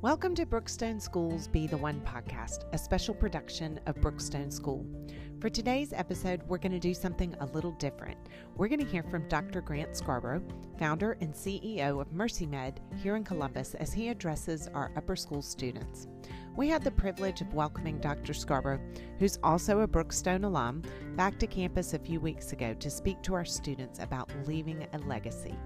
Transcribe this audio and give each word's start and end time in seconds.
Welcome 0.00 0.36
to 0.36 0.46
Brookstone 0.46 1.02
School's 1.02 1.48
Be 1.48 1.66
the 1.66 1.76
One 1.76 2.00
podcast, 2.02 2.72
a 2.72 2.78
special 2.78 3.12
production 3.12 3.80
of 3.86 3.96
Brookstone 3.96 4.52
School. 4.52 4.86
For 5.40 5.50
today's 5.50 5.92
episode, 5.92 6.40
we're 6.46 6.58
going 6.58 6.70
to 6.70 6.78
do 6.78 6.94
something 6.94 7.34
a 7.40 7.46
little 7.46 7.72
different. 7.72 8.16
We're 8.54 8.68
going 8.68 8.78
to 8.78 8.86
hear 8.86 9.02
from 9.02 9.26
Dr. 9.26 9.60
Grant 9.60 9.96
Scarborough, 9.96 10.44
founder 10.78 11.18
and 11.20 11.34
CEO 11.34 12.00
of 12.00 12.12
MercyMed 12.12 12.76
here 13.02 13.16
in 13.16 13.24
Columbus, 13.24 13.74
as 13.74 13.92
he 13.92 14.08
addresses 14.08 14.68
our 14.72 14.92
upper 14.96 15.16
school 15.16 15.42
students. 15.42 16.06
We 16.56 16.68
had 16.68 16.84
the 16.84 16.92
privilege 16.92 17.40
of 17.40 17.52
welcoming 17.52 17.98
Dr. 17.98 18.34
Scarborough, 18.34 18.80
who's 19.18 19.40
also 19.42 19.80
a 19.80 19.88
Brookstone 19.88 20.44
alum, 20.44 20.82
back 21.16 21.40
to 21.40 21.48
campus 21.48 21.94
a 21.94 21.98
few 21.98 22.20
weeks 22.20 22.52
ago 22.52 22.72
to 22.74 22.88
speak 22.88 23.20
to 23.22 23.34
our 23.34 23.44
students 23.44 23.98
about 23.98 24.30
leaving 24.46 24.86
a 24.92 24.98
legacy. 24.98 25.56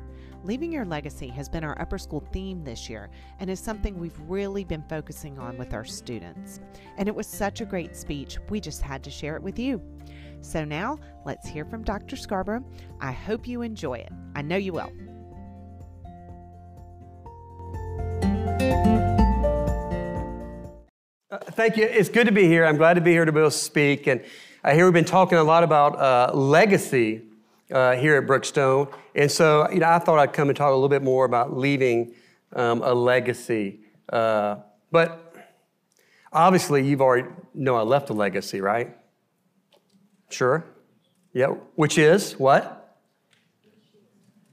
Leaving 0.44 0.72
Your 0.72 0.84
Legacy 0.84 1.28
has 1.28 1.48
been 1.48 1.62
our 1.62 1.80
upper 1.80 1.98
school 1.98 2.24
theme 2.32 2.64
this 2.64 2.90
year 2.90 3.10
and 3.38 3.48
is 3.48 3.60
something 3.60 3.96
we've 3.96 4.18
really 4.26 4.64
been 4.64 4.82
focusing 4.88 5.38
on 5.38 5.56
with 5.56 5.72
our 5.72 5.84
students. 5.84 6.58
And 6.98 7.06
it 7.06 7.14
was 7.14 7.28
such 7.28 7.60
a 7.60 7.64
great 7.64 7.94
speech, 7.94 8.38
we 8.50 8.60
just 8.60 8.82
had 8.82 9.04
to 9.04 9.10
share 9.10 9.36
it 9.36 9.42
with 9.42 9.56
you. 9.56 9.80
So 10.40 10.64
now, 10.64 10.98
let's 11.24 11.48
hear 11.48 11.64
from 11.64 11.84
Dr. 11.84 12.16
Scarborough. 12.16 12.64
I 13.00 13.12
hope 13.12 13.46
you 13.46 13.62
enjoy 13.62 13.98
it. 13.98 14.10
I 14.34 14.42
know 14.42 14.56
you 14.56 14.72
will. 14.72 14.92
Uh, 21.30 21.38
thank 21.52 21.76
you. 21.76 21.84
It's 21.84 22.08
good 22.08 22.26
to 22.26 22.32
be 22.32 22.48
here. 22.48 22.64
I'm 22.66 22.76
glad 22.76 22.94
to 22.94 23.00
be 23.00 23.12
here 23.12 23.24
to 23.24 23.30
be 23.30 23.38
able 23.38 23.50
to 23.50 23.56
speak. 23.56 24.08
And 24.08 24.24
I 24.64 24.74
hear 24.74 24.86
we've 24.86 24.92
been 24.92 25.04
talking 25.04 25.38
a 25.38 25.44
lot 25.44 25.62
about 25.62 25.98
uh, 26.00 26.36
legacy 26.36 27.22
uh, 27.72 27.96
here 27.96 28.16
at 28.16 28.26
Brookstone. 28.26 28.92
And 29.14 29.30
so, 29.30 29.68
you 29.70 29.80
know, 29.80 29.88
I 29.88 29.98
thought 29.98 30.18
I'd 30.18 30.32
come 30.32 30.48
and 30.48 30.56
talk 30.56 30.70
a 30.70 30.74
little 30.74 30.88
bit 30.88 31.02
more 31.02 31.24
about 31.24 31.56
leaving 31.56 32.14
um, 32.54 32.82
a 32.82 32.94
legacy. 32.94 33.80
Uh, 34.08 34.56
but 34.90 35.34
obviously, 36.32 36.86
you've 36.86 37.00
already 37.00 37.28
know 37.54 37.76
I 37.76 37.82
left 37.82 38.10
a 38.10 38.12
legacy, 38.12 38.60
right? 38.60 38.96
Sure. 40.30 40.64
Yeah. 41.32 41.48
Which 41.74 41.98
is 41.98 42.38
what? 42.38 42.96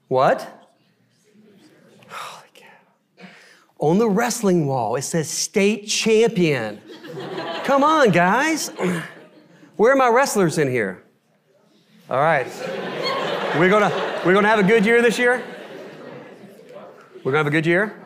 What? 0.08 0.56
On 3.80 3.98
the 3.98 4.10
wrestling 4.10 4.68
wall, 4.68 4.98
it 4.98 5.04
says 5.04 5.30
state 5.30 5.88
champion. 5.88 6.82
Come 7.64 7.82
on, 7.82 8.10
guys. 8.10 8.70
Where 9.78 9.94
are 9.94 9.96
my 9.96 10.10
wrestlers 10.10 10.58
in 10.58 10.70
here? 10.70 11.02
All 12.10 12.20
right. 12.20 12.48
We're 13.58 13.70
gonna 13.70 14.22
we're 14.24 14.34
gonna 14.34 14.48
have 14.48 14.60
a 14.60 14.64
good 14.64 14.86
year 14.86 15.02
this 15.02 15.18
year. 15.18 15.44
We're 17.24 17.32
gonna 17.32 17.38
have 17.40 17.48
a 17.48 17.50
good 17.50 17.66
year. 17.66 18.00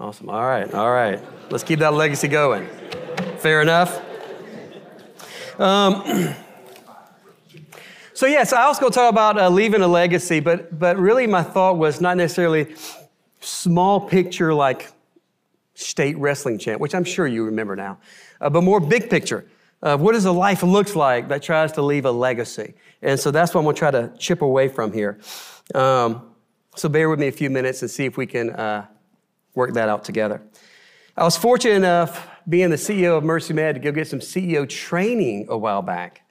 Awesome. 0.00 0.28
All 0.28 0.42
right. 0.42 0.72
All 0.74 0.90
right. 0.90 1.20
Let's 1.50 1.62
keep 1.62 1.78
that 1.78 1.94
legacy 1.94 2.26
going. 2.26 2.66
Fair 3.38 3.62
enough. 3.62 4.02
Um, 5.60 6.02
so 8.14 8.26
yes, 8.26 8.52
I 8.52 8.66
was 8.66 8.80
going 8.80 8.90
to 8.92 8.96
talk 8.96 9.10
about 9.10 9.38
uh, 9.38 9.48
leaving 9.48 9.80
a 9.82 9.88
legacy, 9.88 10.40
but 10.40 10.76
but 10.76 10.98
really 10.98 11.28
my 11.28 11.44
thought 11.44 11.78
was 11.78 12.00
not 12.00 12.16
necessarily 12.16 12.74
small 13.40 14.00
picture 14.00 14.52
like 14.52 14.90
state 15.74 16.18
wrestling 16.18 16.58
champ, 16.58 16.80
which 16.80 16.96
I'm 16.96 17.04
sure 17.04 17.28
you 17.28 17.44
remember 17.44 17.76
now, 17.76 17.98
uh, 18.40 18.50
but 18.50 18.62
more 18.62 18.80
big 18.80 19.08
picture 19.08 19.46
of 19.82 20.00
what 20.00 20.12
does 20.12 20.24
a 20.24 20.32
life 20.32 20.62
looks 20.62 20.96
like 20.96 21.28
that 21.28 21.42
tries 21.42 21.72
to 21.72 21.82
leave 21.82 22.04
a 22.04 22.10
legacy. 22.10 22.74
And 23.02 23.18
so 23.18 23.30
that's 23.30 23.54
what 23.54 23.60
I'm 23.60 23.64
going 23.64 23.76
to 23.76 23.78
try 23.78 23.90
to 23.90 24.12
chip 24.18 24.42
away 24.42 24.68
from 24.68 24.92
here. 24.92 25.18
Um, 25.74 26.34
so 26.74 26.88
bear 26.88 27.08
with 27.08 27.20
me 27.20 27.28
a 27.28 27.32
few 27.32 27.50
minutes 27.50 27.82
and 27.82 27.90
see 27.90 28.04
if 28.04 28.16
we 28.16 28.26
can 28.26 28.50
uh, 28.50 28.86
work 29.54 29.74
that 29.74 29.88
out 29.88 30.04
together. 30.04 30.42
I 31.16 31.24
was 31.24 31.36
fortunate 31.36 31.74
enough, 31.74 32.28
being 32.48 32.70
the 32.70 32.76
CEO 32.76 33.18
of 33.18 33.24
MercyMed, 33.24 33.74
to 33.74 33.80
go 33.80 33.92
get 33.92 34.06
some 34.06 34.20
CEO 34.20 34.68
training 34.68 35.46
a 35.48 35.58
while 35.58 35.82
back, 35.82 36.22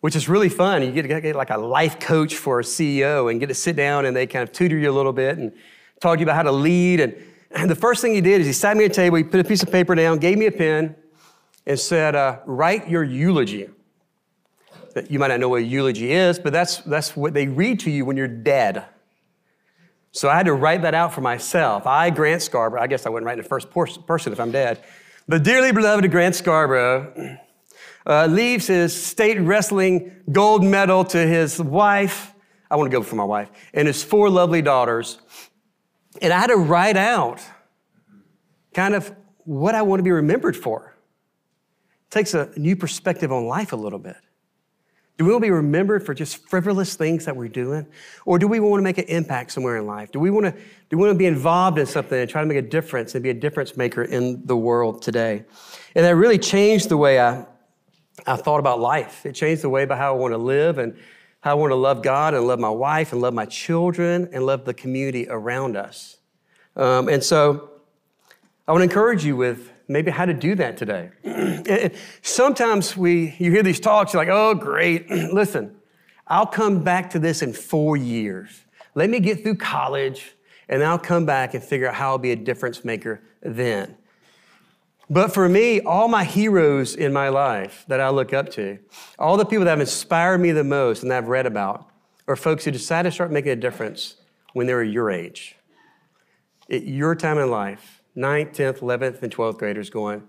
which 0.00 0.14
is 0.14 0.28
really 0.28 0.48
fun. 0.48 0.82
You 0.82 0.92
get 0.92 1.02
to 1.02 1.20
get 1.20 1.34
like 1.34 1.50
a 1.50 1.58
life 1.58 1.98
coach 1.98 2.36
for 2.36 2.60
a 2.60 2.62
CEO 2.62 3.30
and 3.30 3.40
get 3.40 3.48
to 3.48 3.54
sit 3.54 3.76
down 3.76 4.04
and 4.04 4.16
they 4.16 4.26
kind 4.26 4.42
of 4.44 4.52
tutor 4.52 4.78
you 4.78 4.90
a 4.90 4.94
little 4.94 5.12
bit 5.12 5.38
and 5.38 5.52
talk 6.00 6.14
to 6.14 6.20
you 6.20 6.26
about 6.26 6.36
how 6.36 6.44
to 6.44 6.52
lead. 6.52 7.00
And, 7.00 7.16
and 7.50 7.70
the 7.70 7.74
first 7.74 8.02
thing 8.02 8.14
he 8.14 8.20
did 8.20 8.40
is 8.40 8.46
he 8.46 8.52
sat 8.52 8.76
me 8.76 8.84
at 8.84 8.92
a 8.92 8.94
table, 8.94 9.16
he 9.16 9.24
put 9.24 9.40
a 9.40 9.44
piece 9.44 9.62
of 9.62 9.70
paper 9.70 9.94
down, 9.94 10.18
gave 10.18 10.38
me 10.38 10.46
a 10.46 10.52
pen, 10.52 10.94
and 11.66 11.78
said, 11.78 12.14
uh, 12.14 12.38
Write 12.46 12.88
your 12.88 13.02
eulogy. 13.04 13.68
You 15.10 15.18
might 15.18 15.28
not 15.28 15.40
know 15.40 15.50
what 15.50 15.60
a 15.60 15.64
eulogy 15.64 16.12
is, 16.12 16.38
but 16.38 16.52
that's, 16.52 16.78
that's 16.78 17.14
what 17.14 17.34
they 17.34 17.48
read 17.48 17.80
to 17.80 17.90
you 17.90 18.06
when 18.06 18.16
you're 18.16 18.28
dead. 18.28 18.86
So 20.12 20.30
I 20.30 20.36
had 20.36 20.46
to 20.46 20.54
write 20.54 20.82
that 20.82 20.94
out 20.94 21.12
for 21.12 21.20
myself. 21.20 21.86
I, 21.86 22.08
Grant 22.08 22.40
Scarborough, 22.40 22.80
I 22.80 22.86
guess 22.86 23.04
I 23.04 23.10
wouldn't 23.10 23.26
write 23.26 23.38
in 23.38 23.42
the 23.42 23.48
first 23.48 23.70
person 23.70 24.32
if 24.32 24.40
I'm 24.40 24.50
dead. 24.50 24.82
But 25.28 25.42
dearly 25.42 25.72
beloved 25.72 26.10
Grant 26.10 26.34
Scarborough 26.34 27.38
uh, 28.06 28.26
leaves 28.26 28.68
his 28.68 28.94
state 28.94 29.38
wrestling 29.38 30.16
gold 30.32 30.64
medal 30.64 31.04
to 31.04 31.18
his 31.18 31.60
wife. 31.60 32.32
I 32.70 32.76
want 32.76 32.90
to 32.90 32.96
go 32.96 33.02
for 33.02 33.16
my 33.16 33.24
wife 33.24 33.50
and 33.74 33.86
his 33.86 34.02
four 34.02 34.30
lovely 34.30 34.62
daughters. 34.62 35.18
And 36.22 36.32
I 36.32 36.38
had 36.40 36.46
to 36.46 36.56
write 36.56 36.96
out 36.96 37.42
kind 38.72 38.94
of 38.94 39.14
what 39.44 39.74
I 39.74 39.82
want 39.82 39.98
to 39.98 40.04
be 40.04 40.10
remembered 40.10 40.56
for 40.56 40.95
takes 42.10 42.34
a 42.34 42.50
new 42.56 42.76
perspective 42.76 43.32
on 43.32 43.46
life 43.46 43.72
a 43.72 43.76
little 43.76 43.98
bit. 43.98 44.16
Do 45.16 45.24
we 45.24 45.30
want 45.30 45.42
to 45.44 45.46
be 45.46 45.50
remembered 45.50 46.04
for 46.04 46.12
just 46.12 46.46
frivolous 46.48 46.94
things 46.94 47.24
that 47.24 47.34
we're 47.34 47.48
doing? 47.48 47.86
Or 48.26 48.38
do 48.38 48.46
we 48.46 48.60
want 48.60 48.80
to 48.80 48.84
make 48.84 48.98
an 48.98 49.06
impact 49.06 49.50
somewhere 49.50 49.78
in 49.78 49.86
life? 49.86 50.12
Do 50.12 50.20
we 50.20 50.30
want 50.30 50.44
to, 50.44 50.52
do 50.52 50.96
we 50.98 51.06
want 51.06 51.12
to 51.12 51.18
be 51.18 51.24
involved 51.24 51.78
in 51.78 51.86
something 51.86 52.18
and 52.18 52.28
try 52.28 52.42
to 52.42 52.46
make 52.46 52.58
a 52.58 52.62
difference 52.62 53.14
and 53.14 53.22
be 53.22 53.30
a 53.30 53.34
difference 53.34 53.78
maker 53.78 54.02
in 54.02 54.44
the 54.44 54.56
world 54.56 55.00
today? 55.00 55.44
And 55.94 56.04
that 56.04 56.16
really 56.16 56.38
changed 56.38 56.90
the 56.90 56.98
way 56.98 57.18
I, 57.18 57.46
I 58.26 58.36
thought 58.36 58.58
about 58.58 58.78
life. 58.78 59.24
It 59.24 59.32
changed 59.32 59.62
the 59.62 59.70
way 59.70 59.84
about 59.84 59.96
how 59.96 60.14
I 60.14 60.18
want 60.18 60.32
to 60.32 60.38
live 60.38 60.76
and 60.76 60.94
how 61.40 61.52
I 61.52 61.54
want 61.54 61.70
to 61.70 61.76
love 61.76 62.02
God 62.02 62.34
and 62.34 62.46
love 62.46 62.58
my 62.58 62.68
wife 62.68 63.12
and 63.12 63.22
love 63.22 63.32
my 63.32 63.46
children 63.46 64.28
and 64.34 64.44
love 64.44 64.66
the 64.66 64.74
community 64.74 65.26
around 65.30 65.78
us. 65.78 66.18
Um, 66.76 67.08
and 67.08 67.24
so 67.24 67.70
I 68.68 68.72
want 68.72 68.80
to 68.80 68.84
encourage 68.84 69.24
you 69.24 69.34
with 69.34 69.70
maybe 69.88 70.10
how 70.10 70.24
to 70.24 70.34
do 70.34 70.54
that 70.56 70.76
today. 70.76 71.10
Sometimes 72.22 72.96
we, 72.96 73.34
you 73.38 73.50
hear 73.50 73.62
these 73.62 73.80
talks, 73.80 74.12
you're 74.12 74.22
like, 74.22 74.32
oh, 74.32 74.54
great. 74.54 75.10
Listen, 75.10 75.76
I'll 76.26 76.46
come 76.46 76.82
back 76.82 77.10
to 77.10 77.18
this 77.18 77.42
in 77.42 77.52
four 77.52 77.96
years. 77.96 78.64
Let 78.94 79.10
me 79.10 79.20
get 79.20 79.42
through 79.42 79.56
college, 79.56 80.34
and 80.68 80.82
I'll 80.82 80.98
come 80.98 81.26
back 81.26 81.54
and 81.54 81.62
figure 81.62 81.88
out 81.88 81.94
how 81.94 82.10
I'll 82.10 82.18
be 82.18 82.32
a 82.32 82.36
difference 82.36 82.84
maker 82.84 83.22
then. 83.42 83.96
But 85.08 85.32
for 85.32 85.48
me, 85.48 85.80
all 85.80 86.08
my 86.08 86.24
heroes 86.24 86.96
in 86.96 87.12
my 87.12 87.28
life 87.28 87.84
that 87.86 88.00
I 88.00 88.08
look 88.08 88.32
up 88.32 88.50
to, 88.52 88.78
all 89.18 89.36
the 89.36 89.44
people 89.44 89.64
that 89.64 89.70
have 89.70 89.80
inspired 89.80 90.38
me 90.38 90.50
the 90.50 90.64
most 90.64 91.02
and 91.02 91.12
that 91.12 91.18
I've 91.18 91.28
read 91.28 91.46
about, 91.46 91.88
are 92.26 92.34
folks 92.34 92.64
who 92.64 92.72
decided 92.72 93.10
to 93.10 93.14
start 93.14 93.30
making 93.30 93.52
a 93.52 93.56
difference 93.56 94.16
when 94.52 94.66
they 94.66 94.74
were 94.74 94.82
your 94.82 95.10
age. 95.10 95.54
At 96.68 96.82
your 96.82 97.14
time 97.14 97.38
in 97.38 97.50
life, 97.50 97.95
9th, 98.16 98.56
10th, 98.56 98.78
11th, 98.80 99.22
and 99.22 99.34
12th 99.34 99.58
graders 99.58 99.90
going, 99.90 100.22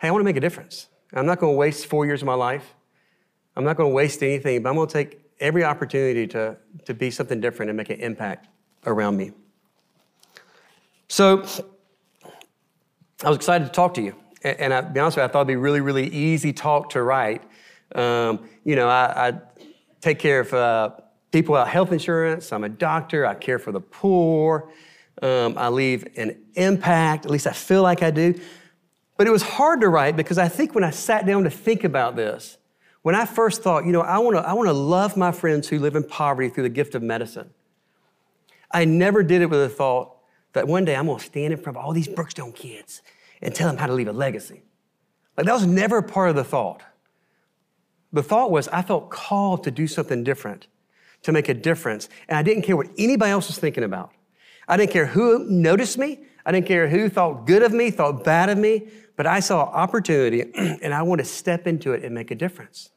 hey, 0.00 0.08
I 0.08 0.10
want 0.10 0.20
to 0.20 0.24
make 0.24 0.36
a 0.36 0.40
difference. 0.40 0.88
I'm 1.12 1.26
not 1.26 1.38
going 1.38 1.54
to 1.54 1.56
waste 1.56 1.86
four 1.86 2.06
years 2.06 2.22
of 2.22 2.26
my 2.26 2.34
life. 2.34 2.74
I'm 3.56 3.64
not 3.64 3.76
going 3.76 3.90
to 3.90 3.94
waste 3.94 4.22
anything, 4.22 4.62
but 4.62 4.70
I'm 4.70 4.76
going 4.76 4.88
to 4.88 4.92
take 4.92 5.20
every 5.40 5.64
opportunity 5.64 6.26
to, 6.28 6.56
to 6.84 6.94
be 6.94 7.10
something 7.10 7.40
different 7.40 7.70
and 7.70 7.76
make 7.76 7.90
an 7.90 8.00
impact 8.00 8.48
around 8.86 9.16
me. 9.16 9.32
So 11.08 11.44
I 13.22 13.28
was 13.28 13.36
excited 13.36 13.66
to 13.66 13.70
talk 13.70 13.94
to 13.94 14.02
you. 14.02 14.14
And, 14.42 14.60
and 14.60 14.74
I'll 14.74 14.82
be 14.82 15.00
honest 15.00 15.16
with 15.16 15.22
you, 15.22 15.28
I 15.28 15.32
thought 15.32 15.40
it'd 15.40 15.48
be 15.48 15.56
really, 15.56 15.80
really 15.80 16.08
easy 16.08 16.52
talk 16.52 16.90
to 16.90 17.02
write. 17.02 17.42
Um, 17.94 18.48
you 18.64 18.76
know, 18.76 18.88
I, 18.88 19.28
I, 19.28 19.40
take 20.00 20.18
care 20.18 20.40
of 20.40 20.52
uh, 20.52 20.90
people 21.32 21.52
without 21.52 21.68
health 21.68 21.92
insurance. 21.92 22.52
I'm 22.52 22.64
a 22.64 22.68
doctor. 22.68 23.24
I 23.24 23.34
care 23.34 23.58
for 23.58 23.72
the 23.72 23.80
poor. 23.80 24.70
Um, 25.24 25.56
I 25.56 25.70
leave 25.70 26.06
an 26.18 26.36
impact, 26.54 27.24
at 27.24 27.30
least 27.30 27.46
I 27.46 27.52
feel 27.52 27.82
like 27.82 28.02
I 28.02 28.10
do. 28.10 28.38
But 29.16 29.26
it 29.26 29.30
was 29.30 29.42
hard 29.42 29.80
to 29.80 29.88
write 29.88 30.16
because 30.16 30.36
I 30.36 30.48
think 30.48 30.74
when 30.74 30.84
I 30.84 30.90
sat 30.90 31.24
down 31.24 31.44
to 31.44 31.50
think 31.50 31.82
about 31.82 32.14
this, 32.14 32.58
when 33.00 33.14
I 33.14 33.24
first 33.24 33.62
thought, 33.62 33.86
you 33.86 33.92
know, 33.92 34.02
I 34.02 34.18
wanna, 34.18 34.40
I 34.40 34.52
wanna 34.52 34.74
love 34.74 35.16
my 35.16 35.32
friends 35.32 35.66
who 35.66 35.78
live 35.78 35.96
in 35.96 36.04
poverty 36.04 36.50
through 36.50 36.64
the 36.64 36.68
gift 36.68 36.94
of 36.94 37.02
medicine, 37.02 37.48
I 38.70 38.84
never 38.84 39.22
did 39.22 39.40
it 39.40 39.48
with 39.48 39.60
the 39.60 39.68
thought 39.70 40.14
that 40.52 40.68
one 40.68 40.84
day 40.84 40.94
I'm 40.94 41.06
gonna 41.06 41.20
stand 41.20 41.54
in 41.54 41.58
front 41.58 41.78
of 41.78 41.82
all 41.82 41.94
these 41.94 42.08
Brookstone 42.08 42.54
kids 42.54 43.00
and 43.40 43.54
tell 43.54 43.68
them 43.68 43.78
how 43.78 43.86
to 43.86 43.94
leave 43.94 44.08
a 44.08 44.12
legacy. 44.12 44.62
Like 45.38 45.46
that 45.46 45.54
was 45.54 45.66
never 45.66 46.02
part 46.02 46.28
of 46.28 46.36
the 46.36 46.44
thought. 46.44 46.82
The 48.12 48.22
thought 48.22 48.50
was 48.50 48.68
I 48.68 48.82
felt 48.82 49.08
called 49.08 49.64
to 49.64 49.70
do 49.70 49.86
something 49.86 50.22
different, 50.22 50.66
to 51.22 51.32
make 51.32 51.48
a 51.48 51.54
difference, 51.54 52.10
and 52.28 52.36
I 52.36 52.42
didn't 52.42 52.64
care 52.64 52.76
what 52.76 52.88
anybody 52.98 53.30
else 53.30 53.46
was 53.46 53.58
thinking 53.58 53.84
about. 53.84 54.13
I 54.68 54.76
didn't 54.76 54.92
care 54.92 55.06
who 55.06 55.44
noticed 55.48 55.98
me. 55.98 56.20
I 56.46 56.52
didn't 56.52 56.66
care 56.66 56.88
who 56.88 57.08
thought 57.08 57.46
good 57.46 57.62
of 57.62 57.72
me, 57.72 57.90
thought 57.90 58.24
bad 58.24 58.48
of 58.48 58.58
me, 58.58 58.88
but 59.16 59.26
I 59.26 59.40
saw 59.40 59.62
opportunity 59.62 60.52
and 60.54 60.92
I 60.92 61.02
want 61.02 61.20
to 61.20 61.24
step 61.24 61.66
into 61.66 61.92
it 61.92 62.04
and 62.04 62.14
make 62.14 62.30
a 62.30 62.34
difference. 62.34 62.90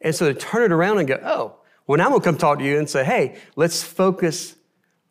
And 0.00 0.14
so 0.14 0.32
to 0.32 0.38
turn 0.38 0.62
it 0.62 0.72
around 0.72 0.98
and 0.98 1.08
go, 1.08 1.20
oh, 1.24 1.56
well, 1.86 1.98
now 1.98 2.06
I'm 2.06 2.14
to 2.14 2.20
come 2.20 2.36
talk 2.36 2.58
to 2.58 2.64
you 2.64 2.78
and 2.78 2.88
say, 2.88 3.04
hey, 3.04 3.36
let's 3.56 3.82
focus 3.82 4.56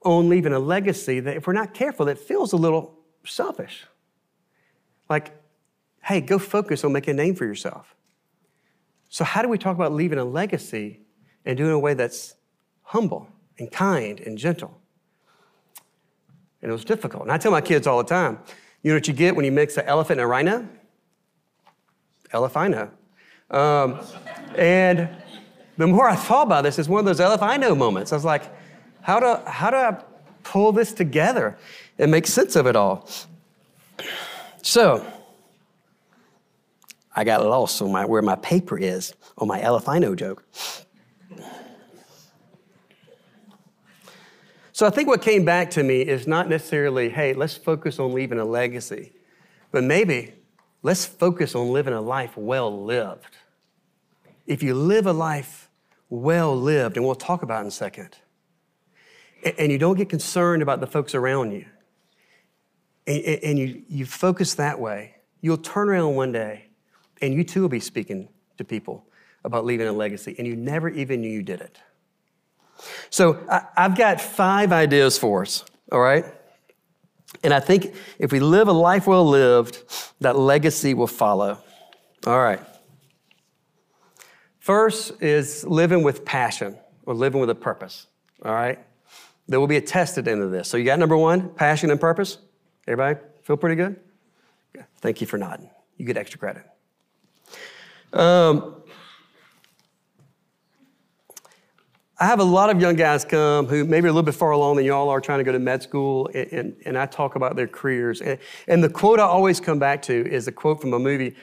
on 0.04 0.30
leaving 0.30 0.54
a 0.54 0.60
legacy 0.60 1.20
that, 1.20 1.38
if 1.38 1.48
we're 1.48 1.54
not 1.54 1.74
careful, 1.74 2.06
that 2.08 2.18
feels 2.18 2.54
a 2.54 2.58
little 2.58 2.98
selfish. 3.26 3.86
Like, 5.10 5.32
hey, 6.04 6.22
go 6.22 6.40
focus 6.40 6.84
on 6.84 6.94
making 6.94 7.12
a 7.12 7.24
name 7.24 7.36
for 7.36 7.46
yourself. 7.46 7.96
So, 9.10 9.24
how 9.24 9.42
do 9.42 9.50
we 9.50 9.58
talk 9.58 9.76
about 9.76 9.92
leaving 9.92 10.18
a 10.18 10.26
legacy 10.26 11.02
and 11.46 11.58
doing 11.58 11.70
it 11.70 11.74
in 11.74 11.76
a 11.76 11.80
way 11.80 11.94
that's 11.94 12.36
humble 12.82 13.28
and 13.60 13.72
kind 13.72 14.20
and 14.22 14.38
gentle? 14.38 14.81
And 16.62 16.70
it 16.70 16.74
was 16.74 16.86
difficult. 16.86 17.24
And 17.24 17.32
I 17.32 17.38
tell 17.38 17.52
my 17.52 17.62
kids 17.62 17.88
all 17.88 17.98
the 17.98 18.10
time 18.10 18.40
you 18.84 18.92
know 18.92 18.96
what 18.96 19.08
you 19.08 19.14
get 19.14 19.36
when 19.36 19.46
you 19.46 19.52
mix 19.52 19.78
an 19.78 19.86
elephant 19.86 20.20
and 20.20 20.26
a 20.26 20.28
rhino? 20.28 20.68
Elephino. 22.34 22.90
Um, 23.52 24.00
and 24.56 25.10
the 25.78 25.88
more 25.88 26.10
I 26.10 26.16
thought 26.16 26.48
about 26.48 26.64
this, 26.64 26.80
it's 26.80 26.90
one 26.90 27.00
of 27.00 27.06
those 27.06 27.20
Elephino 27.20 27.78
moments. 27.78 28.12
I 28.12 28.16
was 28.16 28.26
like, 28.26 28.44
how 29.02 29.20
do, 29.20 29.38
how 29.50 29.70
do 29.70 29.78
I 29.78 30.02
pull 30.44 30.72
this 30.72 30.94
together 30.94 31.58
and 32.00 32.10
make 32.10 32.26
sense 32.26 32.56
of 32.56 32.66
it 32.66 32.76
all? 32.76 33.08
So, 34.64 35.06
I 37.16 37.24
got 37.24 37.46
lost 37.46 37.82
on 37.82 37.92
my, 37.92 38.06
where 38.06 38.22
my 38.22 38.36
paper 38.36 38.78
is 38.78 39.14
on 39.38 39.48
my 39.48 39.60
Elephino 39.60 40.16
joke. 40.16 40.44
So 44.82 44.88
I 44.88 44.90
think 44.90 45.08
what 45.08 45.22
came 45.22 45.46
back 45.46 45.70
to 45.72 45.84
me 45.84 46.02
is 46.02 46.26
not 46.26 46.50
necessarily, 46.50 47.08
hey, 47.08 47.36
let's 47.36 47.56
focus 47.56 48.00
on 48.00 48.14
leaving 48.14 48.40
a 48.40 48.46
legacy, 48.46 49.14
but 49.72 49.84
maybe 49.84 50.34
let's 50.82 51.06
focus 51.06 51.54
on 51.54 51.72
living 51.72 51.94
a 51.94 52.02
life 52.02 52.36
well 52.36 52.84
lived. 52.84 53.38
If 54.48 54.64
you 54.64 54.74
live 54.74 55.06
a 55.06 55.14
life 55.14 55.70
well 56.10 56.56
lived, 56.56 56.98
and 56.98 57.06
we'll 57.06 57.14
talk 57.14 57.44
about 57.44 57.62
in 57.62 57.68
a 57.68 57.70
second, 57.70 58.18
and 59.60 59.72
you 59.72 59.78
don't 59.78 59.98
get 59.98 60.10
concerned 60.10 60.64
about 60.64 60.80
the 60.80 60.88
folks 60.88 61.14
around 61.14 61.52
you, 61.52 61.68
and 63.06 63.60
you, 63.60 63.84
you 63.88 64.08
focus 64.08 64.56
that 64.56 64.80
way, 64.80 65.14
you'll 65.42 65.58
turn 65.58 65.90
around 65.90 66.16
one 66.16 66.32
day 66.32 66.70
and 67.22 67.36
you 67.36 67.44
too 67.44 67.62
will 67.62 67.70
be 67.70 67.80
speaking 67.80 68.30
to 68.58 68.64
people 68.64 69.06
about 69.46 69.64
leaving 69.64 69.86
a 69.88 69.94
legacy, 69.94 70.34
and 70.40 70.48
you 70.48 70.56
never 70.56 70.90
even 70.90 71.22
knew 71.22 71.30
you 71.30 71.44
did 71.44 71.62
it. 71.62 71.78
So 73.10 73.40
I, 73.50 73.84
have 73.84 73.98
got 73.98 74.22
five 74.22 74.72
ideas 74.72 75.18
for 75.18 75.42
us, 75.42 75.64
all 75.92 76.00
right? 76.00 76.26
And 77.44 77.54
I 77.54 77.60
think 77.60 77.94
if 78.20 78.32
we 78.32 78.40
live 78.40 78.68
a 78.68 78.74
life 78.74 79.08
well 79.08 79.26
lived, 79.26 79.84
that 80.20 80.38
legacy 80.38 80.94
will 80.94 81.08
follow. 81.08 81.58
All 82.26 82.40
right. 82.40 82.60
First 84.60 85.22
is 85.22 85.66
living 85.66 86.04
with 86.04 86.24
passion 86.24 86.78
or 87.06 87.16
living 87.16 87.42
with 87.42 87.50
a 87.50 87.56
purpose, 87.56 88.08
all 88.46 88.54
right? 88.54 88.80
There 89.48 89.60
will 89.60 89.68
be 89.68 89.78
a 89.78 89.82
test 89.82 90.18
at 90.18 90.26
the 90.26 90.32
end 90.32 90.44
of 90.44 90.52
this. 90.52 90.70
So 90.70 90.78
you 90.78 90.86
got 90.86 91.00
number 91.00 91.18
one, 91.18 91.50
passion 91.50 91.90
and 91.90 92.00
purpose? 92.00 92.38
Everybody 92.88 93.20
feel 93.44 93.58
pretty 93.58 93.76
good? 93.76 94.00
Thank 95.00 95.20
you 95.20 95.28
for 95.28 95.38
nodding. 95.38 95.70
You 95.98 96.06
get 96.06 96.16
extra 96.16 96.40
credit. 96.40 96.64
Um, 98.14 98.81
I 102.22 102.26
have 102.26 102.40
a 102.40 102.44
lot 102.44 102.70
of 102.70 102.80
young 102.80 102.96
guys 102.96 103.26
come 103.26 103.66
who 103.66 103.84
maybe 103.84 104.08
a 104.08 104.12
little 104.12 104.22
bit 104.22 104.36
far 104.36 104.52
along 104.52 104.76
than 104.76 104.86
y'all 104.86 105.10
are 105.10 105.20
trying 105.20 105.40
to 105.40 105.44
go 105.44 105.52
to 105.52 105.58
med 105.58 105.82
school, 105.82 106.30
and, 106.36 106.54
and, 106.54 106.76
and 106.86 106.96
I 106.96 107.08
talk 107.08 107.36
about 107.36 107.56
their 107.56 107.68
careers. 107.68 108.22
And, 108.22 108.38
and, 108.68 108.84
the 108.84 108.90
quote 108.90 109.20
I 109.20 109.24
always 109.24 109.60
come 109.60 109.80
back 109.80 110.04
to 110.04 110.32
is 110.32 110.48
a 110.48 110.52
quote 110.52 110.82
from 110.82 110.94
a 110.94 111.00
movie 111.00 111.36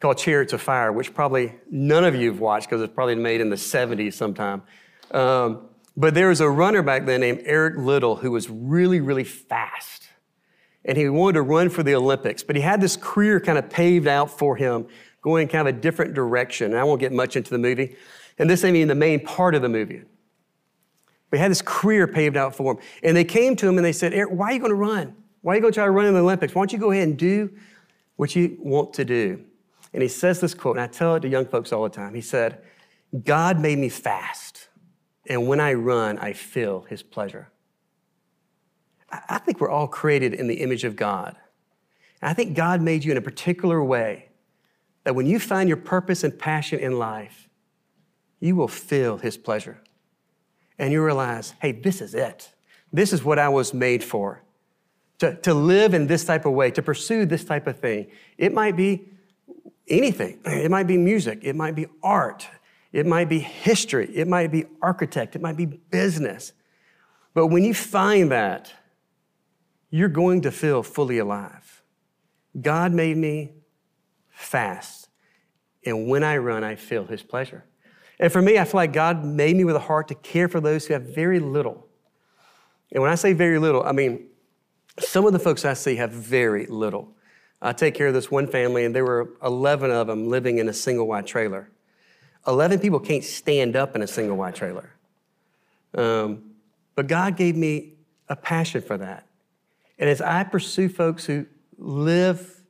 called 0.00 0.18
Chariots 0.18 0.52
of 0.52 0.60
Fire, 0.60 0.90
which 0.90 1.14
probably 1.14 1.54
none 1.70 2.02
of 2.02 2.16
you 2.16 2.32
have 2.32 2.40
watched 2.40 2.68
because 2.68 2.82
it's 2.82 2.92
probably 2.92 3.14
made 3.14 3.40
in 3.40 3.50
the 3.50 3.56
70s 3.56 4.14
sometime. 4.14 4.64
Um, 5.12 5.68
but 5.96 6.14
there 6.14 6.26
was 6.30 6.40
a 6.40 6.50
runner 6.50 6.82
back 6.82 7.06
then 7.06 7.20
named 7.20 7.42
Eric 7.44 7.76
Liddell 7.76 8.16
who 8.16 8.32
was 8.32 8.50
really, 8.50 8.98
really 8.98 9.22
fast. 9.22 10.08
And 10.84 10.98
he 10.98 11.08
wanted 11.08 11.34
to 11.34 11.42
run 11.42 11.70
for 11.70 11.84
the 11.84 11.94
Olympics, 11.94 12.42
but 12.42 12.56
he 12.56 12.62
had 12.62 12.80
this 12.80 12.96
career 12.96 13.38
kind 13.38 13.58
of 13.58 13.70
paved 13.70 14.08
out 14.08 14.36
for 14.36 14.56
him 14.56 14.88
going 15.22 15.46
kind 15.46 15.68
of 15.68 15.76
a 15.76 15.78
different 15.78 16.14
direction. 16.14 16.72
And 16.72 16.80
I 16.80 16.82
won't 16.82 16.98
get 16.98 17.12
much 17.12 17.36
into 17.36 17.50
the 17.50 17.58
movie. 17.58 17.94
And 18.40 18.50
this 18.50 18.64
ain't 18.64 18.74
even 18.74 18.88
the 18.88 18.96
main 18.96 19.24
part 19.24 19.54
of 19.54 19.62
the 19.62 19.68
movie. 19.68 20.02
He 21.36 21.40
had 21.40 21.50
this 21.50 21.62
career 21.62 22.06
paved 22.06 22.36
out 22.36 22.54
for 22.54 22.72
him. 22.72 22.78
And 23.02 23.16
they 23.16 23.24
came 23.24 23.56
to 23.56 23.68
him 23.68 23.76
and 23.76 23.84
they 23.84 23.92
said, 23.92 24.12
Eric, 24.14 24.30
why 24.30 24.46
are 24.46 24.52
you 24.52 24.58
going 24.58 24.70
to 24.70 24.76
run? 24.76 25.14
Why 25.42 25.52
are 25.52 25.56
you 25.56 25.60
going 25.60 25.72
to 25.72 25.76
try 25.76 25.84
to 25.84 25.90
run 25.90 26.06
in 26.06 26.14
the 26.14 26.20
Olympics? 26.20 26.54
Why 26.54 26.60
don't 26.60 26.72
you 26.72 26.78
go 26.78 26.90
ahead 26.90 27.06
and 27.06 27.16
do 27.16 27.50
what 28.16 28.34
you 28.34 28.56
want 28.60 28.94
to 28.94 29.04
do? 29.04 29.44
And 29.92 30.02
he 30.02 30.08
says 30.08 30.40
this 30.40 30.54
quote, 30.54 30.76
and 30.76 30.82
I 30.82 30.88
tell 30.88 31.14
it 31.14 31.20
to 31.20 31.28
young 31.28 31.46
folks 31.46 31.72
all 31.72 31.82
the 31.82 31.88
time. 31.88 32.14
He 32.14 32.20
said, 32.20 32.60
God 33.24 33.60
made 33.60 33.78
me 33.78 33.88
fast, 33.88 34.68
and 35.28 35.46
when 35.46 35.60
I 35.60 35.74
run, 35.74 36.18
I 36.18 36.32
feel 36.32 36.82
his 36.82 37.02
pleasure. 37.02 37.50
I 39.10 39.38
think 39.38 39.60
we're 39.60 39.70
all 39.70 39.86
created 39.86 40.34
in 40.34 40.48
the 40.48 40.56
image 40.56 40.84
of 40.84 40.96
God. 40.96 41.36
And 42.20 42.28
I 42.28 42.34
think 42.34 42.56
God 42.56 42.82
made 42.82 43.04
you 43.04 43.12
in 43.12 43.16
a 43.16 43.22
particular 43.22 43.82
way 43.82 44.30
that 45.04 45.14
when 45.14 45.26
you 45.26 45.38
find 45.38 45.68
your 45.68 45.76
purpose 45.76 46.24
and 46.24 46.36
passion 46.36 46.80
in 46.80 46.98
life, 46.98 47.48
you 48.40 48.56
will 48.56 48.68
feel 48.68 49.18
His 49.18 49.36
pleasure. 49.36 49.80
And 50.78 50.92
you 50.92 51.04
realize, 51.04 51.54
hey, 51.60 51.72
this 51.72 52.00
is 52.00 52.14
it. 52.14 52.52
This 52.92 53.12
is 53.12 53.24
what 53.24 53.38
I 53.38 53.48
was 53.48 53.72
made 53.74 54.04
for. 54.04 54.42
To, 55.18 55.34
to 55.42 55.54
live 55.54 55.94
in 55.94 56.06
this 56.06 56.24
type 56.24 56.44
of 56.44 56.52
way, 56.52 56.70
to 56.72 56.82
pursue 56.82 57.24
this 57.24 57.44
type 57.44 57.66
of 57.66 57.78
thing. 57.78 58.08
It 58.36 58.52
might 58.52 58.76
be 58.76 59.08
anything. 59.88 60.40
It 60.44 60.70
might 60.70 60.86
be 60.86 60.98
music. 60.98 61.40
It 61.42 61.56
might 61.56 61.74
be 61.74 61.86
art. 62.02 62.46
It 62.92 63.06
might 63.06 63.28
be 63.28 63.38
history. 63.38 64.10
It 64.14 64.28
might 64.28 64.50
be 64.52 64.66
architect. 64.82 65.34
It 65.34 65.42
might 65.42 65.56
be 65.56 65.66
business. 65.66 66.52
But 67.34 67.48
when 67.48 67.64
you 67.64 67.74
find 67.74 68.30
that, 68.30 68.72
you're 69.90 70.08
going 70.08 70.42
to 70.42 70.50
feel 70.50 70.82
fully 70.82 71.18
alive. 71.18 71.82
God 72.60 72.92
made 72.92 73.16
me 73.16 73.52
fast. 74.28 75.08
And 75.84 76.08
when 76.08 76.24
I 76.24 76.38
run, 76.38 76.64
I 76.64 76.74
feel 76.74 77.04
his 77.06 77.22
pleasure. 77.22 77.64
And 78.18 78.32
for 78.32 78.40
me, 78.40 78.58
I 78.58 78.64
feel 78.64 78.78
like 78.78 78.92
God 78.92 79.24
made 79.24 79.56
me 79.56 79.64
with 79.64 79.76
a 79.76 79.80
heart 79.80 80.08
to 80.08 80.14
care 80.14 80.48
for 80.48 80.60
those 80.60 80.86
who 80.86 80.94
have 80.94 81.14
very 81.14 81.38
little. 81.38 81.86
And 82.92 83.02
when 83.02 83.10
I 83.10 83.14
say 83.14 83.32
very 83.32 83.58
little, 83.58 83.82
I 83.82 83.92
mean 83.92 84.28
some 84.98 85.26
of 85.26 85.32
the 85.32 85.38
folks 85.38 85.64
I 85.64 85.74
see 85.74 85.96
have 85.96 86.10
very 86.10 86.66
little. 86.66 87.12
I 87.60 87.72
take 87.72 87.94
care 87.94 88.06
of 88.06 88.14
this 88.14 88.30
one 88.30 88.46
family, 88.46 88.84
and 88.84 88.94
there 88.94 89.04
were 89.04 89.34
11 89.42 89.90
of 89.90 90.06
them 90.06 90.28
living 90.28 90.58
in 90.58 90.68
a 90.68 90.72
single 90.72 91.06
wide 91.06 91.26
trailer. 91.26 91.70
11 92.46 92.78
people 92.78 93.00
can't 93.00 93.24
stand 93.24 93.76
up 93.76 93.96
in 93.96 94.02
a 94.02 94.06
single 94.06 94.36
wide 94.36 94.54
trailer. 94.54 94.94
Um, 95.94 96.52
but 96.94 97.06
God 97.06 97.36
gave 97.36 97.56
me 97.56 97.94
a 98.28 98.36
passion 98.36 98.82
for 98.82 98.96
that. 98.98 99.26
And 99.98 100.08
as 100.08 100.20
I 100.20 100.44
pursue 100.44 100.88
folks 100.88 101.24
who 101.24 101.46
live 101.78 102.62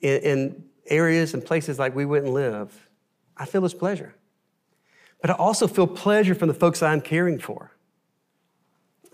in, 0.00 0.20
in 0.22 0.64
areas 0.86 1.34
and 1.34 1.44
places 1.44 1.78
like 1.78 1.94
we 1.94 2.04
wouldn't 2.04 2.32
live, 2.32 2.88
I 3.36 3.44
feel 3.46 3.60
this 3.60 3.74
pleasure. 3.74 4.14
But 5.20 5.30
I 5.30 5.34
also 5.34 5.66
feel 5.66 5.86
pleasure 5.86 6.34
from 6.34 6.48
the 6.48 6.54
folks 6.54 6.82
I'm 6.82 7.00
caring 7.00 7.38
for. 7.38 7.72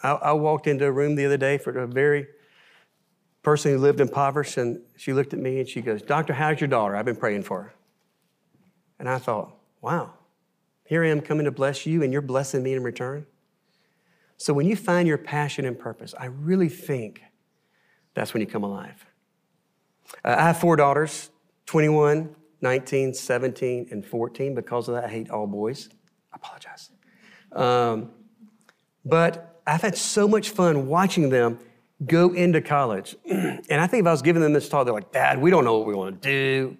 I, 0.03 0.11
I 0.13 0.33
walked 0.33 0.67
into 0.67 0.85
a 0.85 0.93
room 0.93 1.15
the 1.15 1.27
other 1.27 1.37
day 1.37 1.59
for 1.59 1.71
a 1.79 1.87
very 1.87 2.27
person 3.43 3.73
who 3.73 3.79
lived 3.79 4.01
impoverished, 4.01 4.57
and 4.57 4.81
she 4.97 5.13
looked 5.13 5.33
at 5.33 5.39
me 5.39 5.61
and 5.61 5.69
she 5.69 5.81
goes, 5.81 6.03
Doctor, 6.03 6.33
how's 6.33 6.61
your 6.61 6.69
daughter? 6.69 6.97
I've 6.97 7.05
been 7.05 7.17
praying 7.17 7.43
for 7.43 7.63
her. 7.63 7.75
And 8.99 9.09
I 9.09 9.19
thought, 9.19 9.57
wow, 9.81 10.15
here 10.85 11.05
I 11.05 11.09
am 11.09 11.21
coming 11.21 11.45
to 11.45 11.51
bless 11.51 11.87
you, 11.87 12.03
and 12.03 12.13
you're 12.13 12.23
blessing 12.23 12.63
me 12.63 12.75
in 12.75 12.83
return. 12.83 13.27
So 14.37 14.53
when 14.53 14.67
you 14.67 14.77
find 14.77 15.09
your 15.09 15.19
passion 15.19 15.65
and 15.65 15.79
purpose, 15.79 16.15
I 16.19 16.27
really 16.27 16.69
think 16.69 17.23
that's 18.15 18.35
when 18.35 18.41
you 18.41 18.47
come 18.47 18.65
alive. 18.65 19.05
Uh, 20.25 20.37
I 20.39 20.43
have 20.43 20.59
four 20.59 20.77
daughters. 20.77 21.31
21, 21.67 22.35
19, 22.63 23.15
17, 23.15 23.89
and 23.91 24.05
14. 24.05 24.55
Because 24.55 24.89
of 24.89 24.95
that, 24.95 25.05
I 25.05 25.09
hate 25.09 25.31
all 25.31 25.47
boys. 25.47 25.89
I 26.33 26.37
apologize. 26.37 26.91
Um, 27.53 28.11
but 29.05 29.61
I've 29.67 29.83
had 29.83 29.97
so 29.97 30.27
much 30.27 30.51
fun 30.51 30.87
watching 30.87 31.29
them 31.29 31.59
go 32.07 32.33
into 32.33 32.61
college. 32.61 33.17
and 33.29 33.81
I 33.81 33.87
think 33.87 34.03
if 34.03 34.07
I 34.07 34.13
was 34.13 34.23
giving 34.23 34.43
them 34.43 34.53
this 34.53 34.69
talk, 34.69 34.87
they're 34.87 34.95
like, 34.95 35.13
Dad, 35.13 35.41
we 35.41 35.51
don't 35.51 35.65
know 35.65 35.79
what 35.79 35.87
we 35.87 35.95
want 35.95 36.23
to 36.23 36.29
do. 36.29 36.77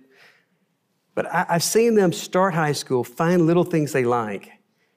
But 1.15 1.27
I, 1.27 1.45
have 1.49 1.63
seen 1.63 1.95
them 1.95 2.13
start 2.13 2.55
high 2.55 2.73
school, 2.73 3.05
find 3.05 3.47
little 3.47 3.65
things 3.65 3.93
they 3.93 4.05
like, 4.05 4.51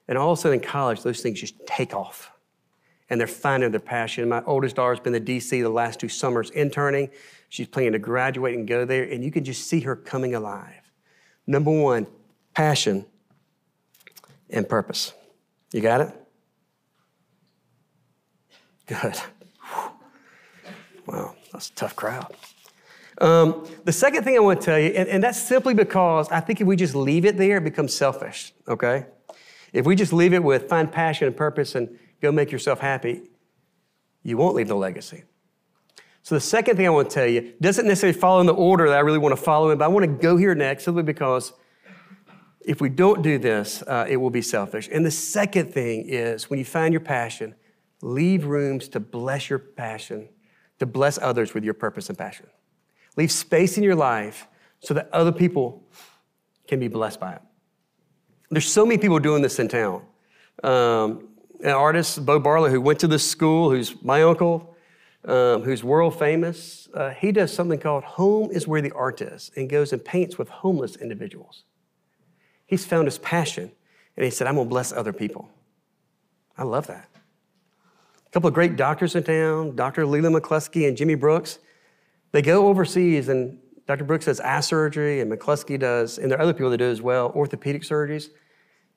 and 0.08 0.16
all 0.16 0.32
of 0.32 0.38
a 0.38 0.40
sudden 0.40 0.60
in 0.60 0.64
college, 0.64 1.02
those 1.02 1.20
things 1.20 1.40
just 1.40 1.54
take 1.66 1.94
off. 1.94 2.30
And 3.08 3.20
they're 3.20 3.28
finding 3.28 3.70
their 3.70 3.80
passion. 3.80 4.28
My 4.28 4.42
oldest 4.44 4.76
daughter's 4.76 5.00
been 5.00 5.12
to 5.12 5.20
DC 5.20 5.50
the 5.50 5.68
last 5.68 6.00
two 6.00 6.08
summers 6.08 6.50
interning. 6.50 7.10
She's 7.48 7.68
planning 7.68 7.92
to 7.92 7.98
graduate 7.98 8.56
and 8.56 8.66
go 8.66 8.84
there, 8.84 9.04
and 9.04 9.22
you 9.22 9.30
can 9.30 9.44
just 9.44 9.68
see 9.68 9.80
her 9.80 9.94
coming 9.94 10.34
alive. 10.34 10.90
Number 11.46 11.70
one, 11.70 12.06
passion 12.54 13.06
and 14.50 14.68
purpose. 14.68 15.14
You 15.72 15.80
got 15.80 16.00
it? 16.00 16.12
Good. 18.86 19.20
Wow, 21.06 21.36
that's 21.52 21.70
a 21.70 21.74
tough 21.74 21.94
crowd. 21.94 22.34
Um, 23.18 23.66
the 23.84 23.92
second 23.92 24.24
thing 24.24 24.36
I 24.36 24.40
want 24.40 24.60
to 24.60 24.64
tell 24.64 24.78
you, 24.78 24.88
and, 24.88 25.08
and 25.08 25.22
that's 25.22 25.40
simply 25.40 25.72
because 25.72 26.28
I 26.30 26.40
think 26.40 26.60
if 26.60 26.66
we 26.66 26.76
just 26.76 26.94
leave 26.94 27.24
it 27.24 27.36
there, 27.36 27.58
it 27.58 27.64
becomes 27.64 27.94
selfish, 27.94 28.52
okay? 28.68 29.06
If 29.72 29.86
we 29.86 29.94
just 29.94 30.12
leave 30.12 30.34
it 30.34 30.42
with 30.42 30.68
find 30.68 30.90
passion 30.90 31.26
and 31.26 31.36
purpose 31.36 31.74
and 31.74 31.98
go 32.20 32.32
make 32.32 32.50
yourself 32.50 32.80
happy, 32.80 33.22
you 34.22 34.36
won't 34.36 34.54
leave 34.54 34.68
the 34.68 34.76
legacy. 34.76 35.24
So 36.22 36.34
the 36.34 36.40
second 36.40 36.76
thing 36.76 36.86
I 36.86 36.90
want 36.90 37.08
to 37.08 37.14
tell 37.14 37.26
you 37.26 37.52
doesn't 37.60 37.86
necessarily 37.86 38.18
follow 38.18 38.40
in 38.40 38.46
the 38.46 38.54
order 38.54 38.88
that 38.88 38.96
I 38.96 39.00
really 39.00 39.18
want 39.18 39.36
to 39.36 39.40
follow 39.40 39.70
in, 39.70 39.78
but 39.78 39.84
I 39.84 39.88
want 39.88 40.04
to 40.04 40.10
go 40.10 40.36
here 40.36 40.54
next 40.54 40.84
simply 40.84 41.04
because 41.04 41.52
if 42.66 42.80
we 42.80 42.88
don't 42.88 43.22
do 43.22 43.38
this, 43.38 43.82
uh, 43.82 44.06
it 44.08 44.16
will 44.16 44.30
be 44.30 44.42
selfish. 44.42 44.88
And 44.92 45.06
the 45.06 45.10
second 45.12 45.72
thing 45.72 46.08
is 46.08 46.50
when 46.50 46.58
you 46.58 46.64
find 46.64 46.92
your 46.92 47.00
passion, 47.00 47.54
leave 48.02 48.44
rooms 48.44 48.88
to 48.88 48.98
bless 49.00 49.48
your 49.48 49.60
passion, 49.60 50.28
to 50.80 50.86
bless 50.86 51.16
others 51.18 51.54
with 51.54 51.62
your 51.62 51.74
purpose 51.74 52.08
and 52.08 52.18
passion. 52.18 52.46
Leave 53.16 53.30
space 53.30 53.78
in 53.78 53.84
your 53.84 53.94
life 53.94 54.48
so 54.80 54.94
that 54.94 55.08
other 55.12 55.32
people 55.32 55.84
can 56.66 56.80
be 56.80 56.88
blessed 56.88 57.20
by 57.20 57.34
it. 57.34 57.42
There's 58.50 58.70
so 58.70 58.84
many 58.84 58.98
people 58.98 59.20
doing 59.20 59.42
this 59.42 59.60
in 59.60 59.68
town. 59.68 60.02
Um, 60.64 61.28
an 61.62 61.70
artist, 61.70 62.24
Bo 62.24 62.38
Bartlett, 62.38 62.72
who 62.72 62.80
went 62.80 63.00
to 63.00 63.06
this 63.06 63.28
school, 63.28 63.70
who's 63.70 64.02
my 64.02 64.22
uncle, 64.22 64.76
um, 65.24 65.62
who's 65.62 65.82
world 65.82 66.18
famous, 66.18 66.88
uh, 66.94 67.10
he 67.10 67.32
does 67.32 67.52
something 67.52 67.78
called 67.78 68.04
Home 68.04 68.50
is 68.52 68.68
Where 68.68 68.80
the 68.80 68.92
Art 68.92 69.20
Is 69.20 69.50
and 69.56 69.68
goes 69.68 69.92
and 69.92 70.04
paints 70.04 70.38
with 70.38 70.48
homeless 70.48 70.96
individuals. 70.96 71.64
He's 72.66 72.84
found 72.84 73.06
his 73.06 73.18
passion 73.18 73.72
and 74.16 74.24
he 74.24 74.30
said, 74.30 74.46
I'm 74.46 74.54
going 74.54 74.66
to 74.66 74.70
bless 74.70 74.92
other 74.92 75.12
people. 75.12 75.50
I 76.56 76.62
love 76.62 76.86
that. 76.86 77.08
A 78.26 78.30
couple 78.30 78.48
of 78.48 78.54
great 78.54 78.76
doctors 78.76 79.14
in 79.14 79.24
town, 79.24 79.76
Dr. 79.76 80.06
Leland 80.06 80.34
McCluskey 80.34 80.88
and 80.88 80.96
Jimmy 80.96 81.14
Brooks. 81.14 81.58
They 82.32 82.42
go 82.42 82.68
overseas 82.68 83.28
and 83.28 83.58
Dr. 83.86 84.04
Brooks 84.04 84.24
does 84.24 84.40
eye 84.40 84.60
surgery 84.60 85.20
and 85.20 85.30
McCluskey 85.30 85.78
does, 85.78 86.18
and 86.18 86.30
there 86.30 86.38
are 86.38 86.42
other 86.42 86.52
people 86.52 86.70
that 86.70 86.78
do 86.78 86.90
as 86.90 87.00
well, 87.00 87.30
orthopedic 87.36 87.82
surgeries, 87.82 88.30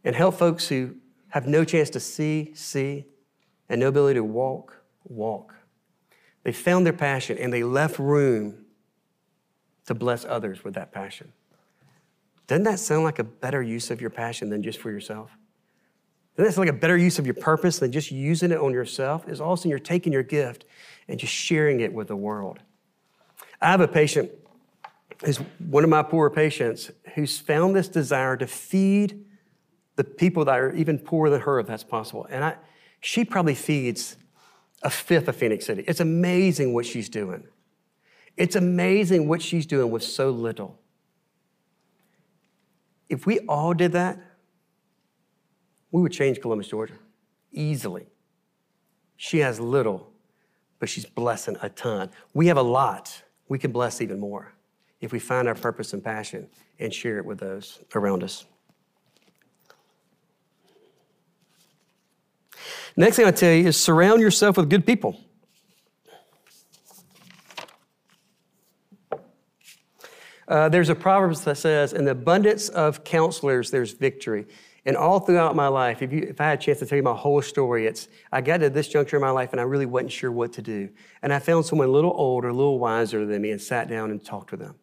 and 0.04 0.16
help 0.16 0.36
folks 0.36 0.68
who 0.68 0.96
have 1.30 1.48
no 1.48 1.64
chance 1.64 1.90
to 1.92 2.00
see, 2.00 2.52
see, 2.54 3.06
and 3.70 3.80
no 3.80 3.88
ability 3.88 4.16
to 4.16 4.24
walk, 4.24 4.82
walk. 5.04 5.56
They 6.44 6.52
found 6.52 6.86
their 6.86 6.94
passion 6.94 7.38
and 7.38 7.54
they 7.54 7.64
left 7.64 8.00
room 8.00 8.66
to 9.86 9.94
bless 9.94 10.26
others 10.26 10.64
with 10.64 10.74
that 10.76 10.92
passion. 10.92 11.32
Doesn't 12.48 12.64
that 12.64 12.80
sound 12.80 13.04
like 13.04 13.20
a 13.20 13.24
better 13.24 13.62
use 13.62 13.92
of 13.92 14.02
your 14.02 14.10
passion 14.10 14.50
than 14.50 14.64
just 14.64 14.80
for 14.80 14.90
yourself? 14.90 15.30
Doesn't 16.36 16.50
that 16.50 16.56
sound 16.56 16.68
like 16.68 16.76
a 16.76 16.80
better 16.80 16.98
use 16.98 17.20
of 17.20 17.26
your 17.28 17.36
purpose 17.36 17.80
than 17.80 17.92
just 17.92 18.12
using 18.12 18.52
it 18.52 18.58
on 18.58 18.72
yourself? 18.72 19.28
Is 19.28 19.42
also 19.42 19.70
you're 19.70 19.78
taking 19.78 20.14
your 20.14 20.24
gift 20.24 20.66
and 21.08 21.20
just 21.20 21.34
sharing 21.34 21.82
it 21.82 21.94
with 21.94 22.08
the 22.08 22.16
world. 22.16 22.60
I 23.62 23.70
have 23.72 23.82
a 23.82 23.88
patient 23.88 24.32
who's 25.24 25.38
one 25.60 25.84
of 25.84 25.90
my 25.90 26.02
poorer 26.02 26.30
patients 26.30 26.92
who's 27.14 27.38
found 27.38 27.76
this 27.76 27.90
desire 27.90 28.38
to 28.38 28.48
feed 28.48 29.26
the 30.00 30.04
people 30.06 30.46
that 30.46 30.58
are 30.58 30.74
even 30.76 30.98
poorer 30.98 31.30
than 31.30 31.42
her, 31.42 31.60
if 31.60 31.68
that's 31.68 31.84
possible. 31.84 32.26
And 32.30 32.42
I, 32.42 32.56
she 33.02 33.26
probably 33.26 33.54
feeds 33.54 34.16
a 34.82 34.90
fifth 34.90 35.28
of 35.28 35.36
Phenix 35.36 35.66
City. 35.66 35.84
It's 35.86 36.00
amazing 36.00 36.74
what 36.74 36.86
she's 36.86 37.10
doing. 37.10 37.44
It's 38.38 38.56
amazing 38.56 39.28
what 39.28 39.42
she's 39.42 39.66
doing 39.66 39.92
with 39.92 40.02
so 40.02 40.30
little. 40.30 40.80
If 43.10 43.26
we 43.26 43.40
all 43.40 43.74
did 43.74 43.92
that, 43.92 44.18
we 45.92 46.02
would 46.02 46.14
change 46.14 46.40
Columbus, 46.40 46.70
Georgia 46.70 46.94
easily. 47.52 48.08
She 49.18 49.40
has 49.40 49.60
little, 49.60 50.14
but 50.80 50.88
she's 50.88 51.06
blessing 51.06 51.58
a 51.62 51.68
ton. 51.68 52.10
We 52.34 52.48
have 52.48 52.56
a 52.56 52.62
lot. 52.62 53.22
We 53.50 53.60
can 53.60 53.74
bless 53.74 54.00
even 54.00 54.18
more 54.18 54.54
if 55.02 55.12
we 55.12 55.20
find 55.20 55.50
our 55.50 55.56
purpose 55.56 55.92
and 55.92 56.02
passion 56.02 56.48
and 56.80 56.94
share 56.94 57.18
it 57.18 57.26
with 57.26 57.40
those 57.40 57.80
around 57.94 58.24
us. 58.24 58.46
Next 62.96 63.16
thing 63.16 63.26
I 63.26 63.32
tell 63.32 63.54
you 63.54 63.68
is 63.68 63.78
surround 63.78 64.22
yourself 64.22 64.58
with 64.58 64.70
good 64.70 64.86
people. 64.86 65.20
Uh, 70.48 70.68
there's 70.68 70.90
a 70.90 70.96
proverb 70.96 71.36
that 71.36 71.58
says, 71.58 71.94
"In 71.94 72.06
the 72.06 72.12
abundance 72.12 72.70
of 72.70 73.04
counselors, 73.04 73.70
there's 73.70 73.94
victory." 73.94 74.48
And 74.86 74.98
all 74.98 75.20
throughout 75.20 75.56
my 75.56 75.68
life, 75.68 76.02
if, 76.02 76.12
you, 76.12 76.22
if 76.22 76.42
I 76.42 76.46
had 76.46 76.60
a 76.60 76.62
chance 76.62 76.80
to 76.80 76.86
tell 76.86 76.96
you 76.96 77.04
my 77.04 77.14
whole 77.14 77.42
story, 77.44 77.86
it's 77.86 78.08
I 78.32 78.42
got 78.42 78.58
to 78.58 78.70
this 78.70 78.88
juncture 78.88 79.18
in 79.18 79.22
my 79.22 79.30
life 79.30 79.52
and 79.52 79.60
I 79.60 79.64
really 79.64 79.86
wasn't 79.86 80.12
sure 80.12 80.32
what 80.32 80.54
to 80.54 80.64
do. 80.64 80.90
And 81.22 81.32
I 81.32 81.38
found 81.40 81.66
someone 81.66 81.88
a 81.88 81.92
little 81.92 82.14
older, 82.16 82.48
a 82.48 82.54
little 82.54 82.80
wiser 82.80 83.26
than 83.26 83.42
me, 83.42 83.52
and 83.52 83.62
sat 83.62 83.88
down 83.88 84.10
and 84.10 84.24
talked 84.24 84.50
with 84.50 84.62
them. 84.62 84.76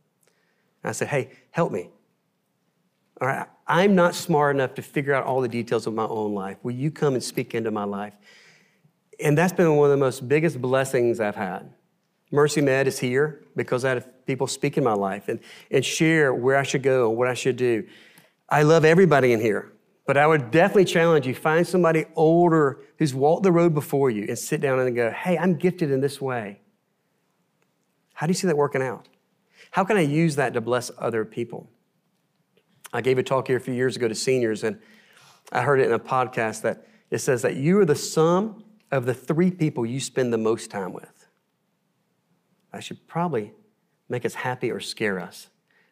And 0.83 0.91
I 0.91 0.93
said, 0.93 1.09
"Hey, 1.09 1.31
help 1.51 1.73
me. 1.73 1.91
All 3.21 3.27
right, 3.27 3.49
I'm 3.69 3.95
not 3.95 4.15
smart 4.15 4.55
enough 4.55 4.75
to 4.75 4.83
figure 4.83 5.13
out 5.13 5.25
all 5.25 5.41
the 5.41 5.49
details 5.49 5.87
of 5.87 5.95
my 5.95 6.07
own 6.07 6.35
life. 6.35 6.57
Will 6.63 6.73
you 6.73 6.91
come 6.91 7.15
and 7.15 7.23
speak 7.23 7.55
into 7.55 7.71
my 7.71 7.85
life? 7.85 8.15
And 9.19 9.37
that's 9.37 9.53
been 9.53 9.77
one 9.77 9.87
of 9.87 9.91
the 9.91 10.05
most 10.05 10.29
biggest 10.29 10.61
blessings 10.61 11.21
I've 11.21 11.37
had. 11.37 11.73
Mercy 12.31 12.61
Med 12.61 12.87
is 12.87 12.99
here 12.99 13.45
because 13.57 13.85
I 13.85 13.91
have 13.91 14.27
people 14.27 14.47
speak 14.47 14.77
in 14.77 14.85
my 14.85 14.93
life 14.93 15.29
and, 15.29 15.41
and 15.71 15.85
share 15.85 16.35
where 16.35 16.57
I 16.57 16.63
should 16.63 16.83
go 16.83 17.09
and 17.09 17.17
what 17.17 17.29
I 17.29 17.35
should 17.35 17.57
do. 17.57 17.87
I 18.49 18.63
love 18.63 18.85
everybody 18.85 19.33
in 19.33 19.41
here, 19.41 19.73
but 20.07 20.17
I 20.17 20.27
would 20.27 20.51
definitely 20.51 20.85
challenge 20.85 21.27
you 21.27 21.35
find 21.35 21.67
somebody 21.67 22.05
older 22.15 22.81
who's 22.99 23.15
walked 23.15 23.43
the 23.43 23.53
road 23.53 23.75
before 23.75 24.11
you 24.11 24.27
and 24.29 24.39
sit 24.39 24.61
down 24.61 24.79
and 24.81 24.95
go, 24.95 25.11
hey, 25.11 25.39
I'm 25.39 25.55
gifted 25.55 25.91
in 25.91 26.01
this 26.01 26.21
way. 26.21 26.61
How 28.15 28.27
do 28.27 28.31
you 28.31 28.35
see 28.35 28.47
that 28.47 28.57
working 28.57 28.83
out? 28.83 29.09
How 29.71 29.85
can 29.85 29.97
I 29.97 30.03
use 30.03 30.37
that 30.37 30.55
to 30.55 30.61
bless 30.61 30.91
other 30.99 31.25
people? 31.25 31.71
I 32.97 33.03
gave 33.03 33.19
a 33.19 33.23
talk 33.23 33.49
here 33.49 33.59
a 33.59 33.61
few 33.61 33.75
years 33.75 33.95
ago 33.95 34.09
to 34.09 34.15
seniors, 34.15 34.65
and 34.65 34.81
I 35.53 35.61
heard 35.61 35.81
it 35.81 35.85
in 35.85 35.93
a 35.93 35.99
podcast 35.99 36.63
that 36.63 36.87
it 37.11 37.19
says 37.19 37.43
that 37.43 37.57
you 37.57 37.79
are 37.79 37.85
the 37.85 37.95
sum 37.95 38.65
of 38.91 39.05
the 39.05 39.13
three 39.13 39.51
people 39.51 39.85
you 39.85 40.01
spend 40.01 40.33
the 40.33 40.39
most 40.39 40.71
time 40.71 40.95
with. 40.95 41.27
I 42.73 42.81
should 42.81 43.07
probably 43.07 43.53
make 44.09 44.25
us 44.25 44.33
happy 44.33 44.71
or 44.71 44.81
scare 44.81 45.21
us 45.21 45.49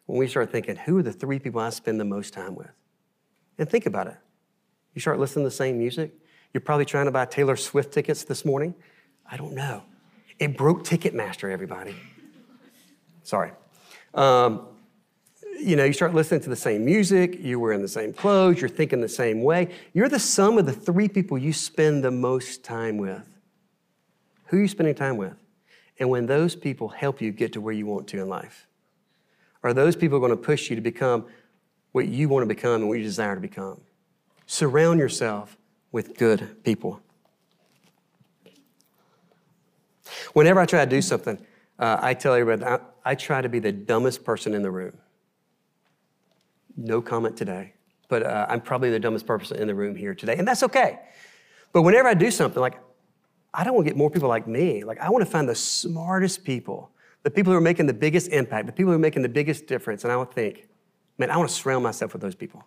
when 0.07 0.17
we 0.17 0.27
start 0.27 0.51
thinking, 0.51 0.77
who 0.77 0.97
are 0.97 1.03
the 1.03 1.13
three 1.13 1.37
people 1.37 1.61
I 1.61 1.69
spend 1.69 1.99
the 1.99 2.05
most 2.05 2.33
time 2.33 2.55
with? 2.55 2.71
And 3.59 3.69
think 3.69 3.85
about 3.85 4.07
it. 4.07 4.17
You 4.95 5.01
start 5.01 5.19
listening 5.19 5.45
to 5.45 5.49
the 5.49 5.55
same 5.55 5.77
music. 5.77 6.11
You're 6.55 6.61
probably 6.61 6.85
trying 6.85 7.05
to 7.05 7.11
buy 7.11 7.25
Taylor 7.25 7.55
Swift 7.55 7.93
tickets 7.93 8.23
this 8.23 8.43
morning. 8.43 8.73
I 9.29 9.37
don't 9.37 9.53
know. 9.53 9.83
It 10.39 10.57
broke 10.57 10.83
Ticketmaster, 10.83 11.51
everybody. 11.51 11.95
Sorry. 13.21 13.51
Um, 14.15 14.69
you 15.59 15.75
know, 15.75 15.83
you 15.83 15.93
start 15.93 16.13
listening 16.13 16.41
to 16.41 16.49
the 16.49 16.55
same 16.55 16.85
music, 16.85 17.37
you're 17.41 17.59
wearing 17.59 17.81
the 17.81 17.87
same 17.87 18.13
clothes, 18.13 18.61
you're 18.61 18.69
thinking 18.69 19.01
the 19.01 19.09
same 19.09 19.41
way. 19.41 19.69
You're 19.93 20.09
the 20.09 20.19
sum 20.19 20.57
of 20.57 20.65
the 20.65 20.73
three 20.73 21.07
people 21.07 21.37
you 21.37 21.53
spend 21.53 22.03
the 22.03 22.11
most 22.11 22.63
time 22.63 22.97
with. 22.97 23.27
Who 24.45 24.57
are 24.57 24.61
you 24.61 24.67
spending 24.67 24.95
time 24.95 25.17
with? 25.17 25.35
And 25.99 26.09
when 26.09 26.25
those 26.25 26.55
people 26.55 26.89
help 26.89 27.21
you 27.21 27.31
get 27.31 27.53
to 27.53 27.61
where 27.61 27.73
you 27.73 27.85
want 27.85 28.07
to 28.09 28.21
in 28.21 28.27
life, 28.27 28.67
are 29.63 29.73
those 29.73 29.95
people 29.95 30.19
going 30.19 30.31
to 30.31 30.37
push 30.37 30.69
you 30.69 30.75
to 30.75 30.81
become 30.81 31.25
what 31.93 32.07
you 32.07 32.29
want 32.29 32.43
to 32.43 32.47
become 32.47 32.81
and 32.81 32.87
what 32.89 32.97
you 32.97 33.03
desire 33.03 33.35
to 33.35 33.41
become? 33.41 33.81
Surround 34.45 34.99
yourself 34.99 35.57
with 35.91 36.17
good 36.17 36.63
people. 36.63 37.01
Whenever 40.33 40.59
I 40.59 40.65
try 40.65 40.83
to 40.83 40.89
do 40.89 41.01
something, 41.01 41.39
uh, 41.79 41.97
I 42.01 42.13
tell 42.13 42.33
everybody 42.33 42.63
I, 42.63 42.79
I 43.03 43.15
try 43.15 43.41
to 43.41 43.49
be 43.49 43.59
the 43.59 43.71
dumbest 43.71 44.23
person 44.23 44.53
in 44.53 44.61
the 44.61 44.71
room. 44.71 44.93
No 46.77 47.01
comment 47.01 47.37
today, 47.37 47.73
but 48.09 48.23
uh, 48.23 48.45
I'm 48.49 48.61
probably 48.61 48.89
the 48.89 48.99
dumbest 48.99 49.25
person 49.25 49.57
in 49.57 49.67
the 49.67 49.75
room 49.75 49.95
here 49.95 50.13
today, 50.13 50.35
and 50.37 50.47
that's 50.47 50.63
okay. 50.63 50.99
But 51.71 51.83
whenever 51.83 52.07
I 52.07 52.13
do 52.13 52.31
something, 52.31 52.61
like, 52.61 52.79
I 53.53 53.63
don't 53.63 53.73
want 53.73 53.85
to 53.85 53.89
get 53.89 53.97
more 53.97 54.09
people 54.09 54.29
like 54.29 54.47
me. 54.47 54.83
Like, 54.83 54.99
I 54.99 55.09
want 55.09 55.23
to 55.25 55.29
find 55.29 55.47
the 55.47 55.55
smartest 55.55 56.43
people, 56.43 56.91
the 57.23 57.31
people 57.31 57.51
who 57.51 57.57
are 57.57 57.61
making 57.61 57.85
the 57.85 57.93
biggest 57.93 58.29
impact, 58.29 58.65
the 58.65 58.73
people 58.73 58.91
who 58.91 58.95
are 58.95 58.99
making 58.99 59.21
the 59.21 59.29
biggest 59.29 59.67
difference. 59.67 60.03
And 60.03 60.11
I 60.11 60.17
would 60.17 60.31
think, 60.31 60.67
man, 61.17 61.31
I 61.31 61.37
want 61.37 61.49
to 61.49 61.55
surround 61.55 61.83
myself 61.83 62.13
with 62.13 62.21
those 62.21 62.35
people. 62.35 62.63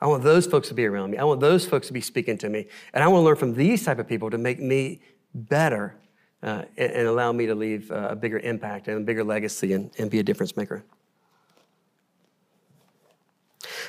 I 0.00 0.06
want 0.06 0.24
those 0.24 0.46
folks 0.46 0.68
to 0.68 0.74
be 0.74 0.84
around 0.84 1.12
me. 1.12 1.18
I 1.18 1.24
want 1.24 1.40
those 1.40 1.64
folks 1.64 1.86
to 1.86 1.92
be 1.92 2.00
speaking 2.00 2.36
to 2.38 2.48
me. 2.48 2.66
And 2.92 3.04
I 3.04 3.08
want 3.08 3.22
to 3.22 3.24
learn 3.24 3.36
from 3.36 3.54
these 3.54 3.84
type 3.84 4.00
of 4.00 4.08
people 4.08 4.30
to 4.30 4.38
make 4.38 4.58
me 4.58 5.00
better 5.32 5.96
uh, 6.42 6.64
and, 6.76 6.92
and, 6.92 7.06
allow 7.06 7.30
me 7.30 7.46
to 7.46 7.54
leave 7.54 7.88
uh, 7.92 8.08
a 8.10 8.16
bigger 8.16 8.40
impact 8.40 8.88
and 8.88 8.98
a 8.98 9.00
bigger 9.00 9.22
legacy 9.22 9.74
and, 9.74 9.92
and 9.98 10.10
be 10.10 10.18
a 10.18 10.24
difference 10.24 10.56
maker. 10.56 10.84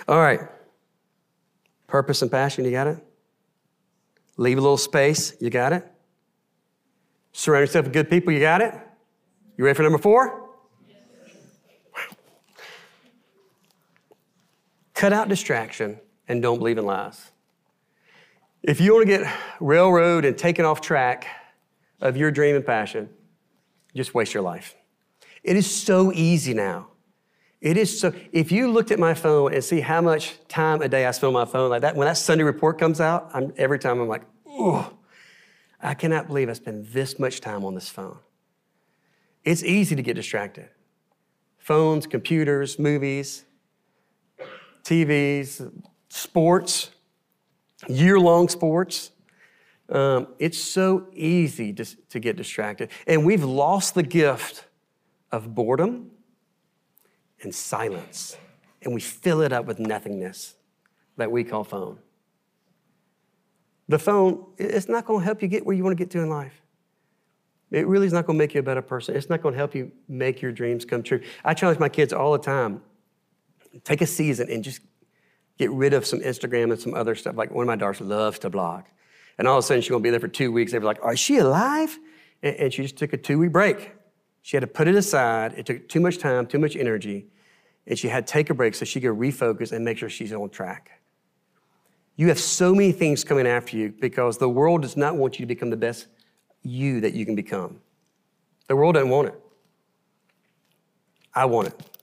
All 0.08 0.20
right. 0.20 0.42
Purpose 1.88 2.22
and 2.22 2.32
passion, 2.32 2.66
you 2.66 2.72
got 2.72 2.88
it? 2.88 2.98
Leave 4.38 4.58
a 4.58 4.62
little 4.62 4.78
space, 4.78 5.36
you 5.40 5.50
got 5.50 5.74
it? 5.74 5.86
Surround 7.32 7.62
yourself 7.62 7.86
with 7.86 7.94
good 7.94 8.10
people, 8.10 8.34
you 8.34 8.40
got 8.40 8.62
it? 8.62 8.74
You 9.58 9.66
ready 9.66 9.76
for 9.76 9.84
number 9.84 9.98
four? 9.98 10.50
Cut 14.94 15.14
out 15.14 15.28
distraction 15.28 16.00
and 16.28 16.42
don't 16.42 16.60
believe 16.60 16.78
in 16.78 16.86
lies. 16.86 17.32
If 18.62 18.80
you 18.80 18.94
want 18.94 19.08
to 19.08 19.18
get 19.18 19.34
railroad 19.60 20.24
and 20.24 20.38
taken 20.38 20.64
off 20.64 20.80
track 20.80 21.28
of 22.00 22.16
your 22.16 22.32
dream 22.32 22.56
and 22.56 22.66
passion, 22.66 23.10
just 23.94 24.14
waste 24.14 24.34
your 24.34 24.44
life. 24.44 24.76
It 25.44 25.58
is 25.58 25.70
so 25.70 26.12
easy 26.14 26.54
now 26.54 26.88
it 27.63 27.77
is 27.77 27.98
so, 27.98 28.13
if 28.34 28.51
you 28.51 28.70
looked 28.70 28.91
at 28.91 29.00
my 29.00 29.13
phone 29.13 29.53
and 29.53 29.63
see 29.63 29.79
how 29.79 30.01
much 30.01 30.38
time 30.50 30.82
a 30.82 30.89
day 30.89 31.05
I 31.05 31.12
spend 31.12 31.29
on 31.29 31.34
my 31.34 31.46
phone 31.50 31.70
like 31.70 31.84
that, 31.84 31.96
when 31.96 32.05
that 32.05 32.17
Sunday 32.17 32.43
report 32.43 32.77
comes 32.77 33.00
out, 33.00 33.29
I'm, 33.34 33.53
every 33.55 33.79
time 33.79 34.01
I'm 34.01 34.10
like, 34.10 34.24
oh, 34.46 34.91
I 35.82 35.93
cannot 35.93 36.27
believe 36.27 36.50
I 36.50 36.53
spend 36.53 36.88
this 36.88 37.17
much 37.17 37.39
time 37.39 37.63
on 37.63 37.74
this 37.74 37.88
phone. 37.88 38.20
It's 39.46 39.63
easy 39.63 39.96
to 39.96 40.01
get 40.01 40.15
distracted. 40.15 40.67
Phones, 41.58 42.05
computers, 42.05 42.77
movies, 42.77 43.46
TVs, 44.84 45.72
sports, 46.10 46.89
year 47.88 48.20
long 48.20 48.50
sports. 48.50 49.12
Um, 49.88 50.27
it's 50.38 50.58
so 50.58 51.08
easy 51.13 51.72
to, 51.72 51.86
to 52.10 52.20
get 52.20 52.36
distracted. 52.36 52.89
And 53.08 53.25
we've 53.25 53.46
lost 53.46 53.96
the 53.96 54.03
gift 54.03 54.65
of 55.32 55.55
boredom 55.55 56.12
and 57.44 57.54
silence. 57.54 58.38
And 58.82 58.94
we 58.94 59.02
fill 59.02 59.42
it 59.42 59.54
up 59.54 59.66
with 59.66 59.80
nothingness 59.80 60.56
that 61.18 61.32
we 61.32 61.44
call 61.44 61.64
phone. 61.64 62.00
The 63.88 64.00
phone, 64.00 64.46
it's 64.58 64.90
not 64.90 65.06
going 65.06 65.20
to 65.20 65.26
help 65.26 65.42
you 65.42 65.48
get 65.48 65.66
where 65.66 65.76
you 65.76 65.84
want 65.84 65.98
to 65.98 66.02
get 66.02 66.12
to 66.12 66.20
in 66.20 66.30
life. 66.30 66.62
It 67.72 67.88
really 67.88 68.06
is 68.06 68.14
not 68.14 68.26
going 68.26 68.38
to 68.38 68.44
make 68.44 68.54
you 68.54 68.60
a 68.60 68.64
better 68.64 68.82
person. 68.82 69.16
It's 69.16 69.30
not 69.30 69.42
going 69.42 69.54
to 69.54 69.58
help 69.58 69.74
you 69.74 69.92
make 70.08 70.42
your 70.42 70.52
dreams 70.52 70.86
come 70.86 71.04
true. 71.04 71.22
I 71.44 71.54
challenge 71.54 71.80
my 71.80 71.90
kids 71.90 72.14
all 72.14 72.32
the 72.32 72.40
time 72.40 72.82
take 73.84 74.02
a 74.02 74.06
season 74.06 74.50
and 74.50 74.64
just 74.64 74.82
get 75.58 75.72
rid 75.72 75.94
of 75.94 76.06
some 76.06 76.20
Instagram 76.20 76.72
and 76.72 76.80
some 76.80 76.94
other 76.94 77.16
stuff. 77.16 77.36
Like 77.36 77.52
one 77.52 77.64
of 77.64 77.68
my 77.68 77.76
daughters 77.76 78.02
loves 78.02 78.40
to 78.40 78.50
blog. 78.50 78.84
And 79.38 79.48
all 79.48 79.58
of 79.58 79.64
a 79.64 79.68
sudden 79.68 79.82
she's 79.82 79.90
going 79.90 80.02
to 80.02 80.04
be 80.04 80.12
there 80.12 80.20
for 80.20 80.28
two 80.28 80.52
weeks. 80.52 80.72
They 80.72 80.80
were 80.80 80.86
like, 80.86 81.00
Is 81.12 81.20
she 81.20 81.38
alive? 81.38 81.98
And 82.42 82.74
she 82.74 82.84
just 82.84 82.98
took 82.98 83.14
a 83.14 83.18
two 83.18 83.40
week 83.40 83.52
break. 83.52 83.92
She 84.42 84.58
had 84.58 84.62
to 84.62 84.68
put 84.68 84.88
it 84.88 84.96
aside. 84.96 85.54
It 85.58 85.66
took 85.66 85.88
too 85.88 86.02
much 86.02 86.18
time, 86.18 86.46
too 86.46 86.60
much 86.60 86.76
energy. 86.76 87.28
And 87.86 88.00
she 88.00 88.08
had 88.08 88.28
take 88.28 88.50
a 88.50 88.54
break 88.54 88.75
so 88.75 88.86
she 88.86 89.02
could 89.02 89.12
refocus 89.12 89.72
and 89.72 89.84
make 89.84 89.98
sure 89.98 90.10
she's 90.10 90.32
on 90.32 90.50
track. 90.50 91.02
You 92.16 92.28
have 92.28 92.40
so 92.40 92.74
many 92.74 92.92
things 92.92 93.24
coming 93.24 93.48
after 93.48 93.75
you 93.75 93.94
because 94.00 94.38
the 94.38 94.50
world 94.50 94.84
does 94.84 94.96
not 94.96 95.16
want 95.16 95.40
you 95.40 95.44
to 95.44 95.48
become 95.48 95.70
the 95.70 95.78
best 95.78 96.08
you 96.62 97.02
that 97.02 97.13
you 97.13 97.25
can 97.25 97.36
become. 97.36 97.80
The 98.68 98.75
world 98.75 98.96
doesn't 98.96 99.10
want 99.10 99.30
it. 99.30 99.40
I 101.34 101.46
want 101.46 101.70
it. 101.70 102.00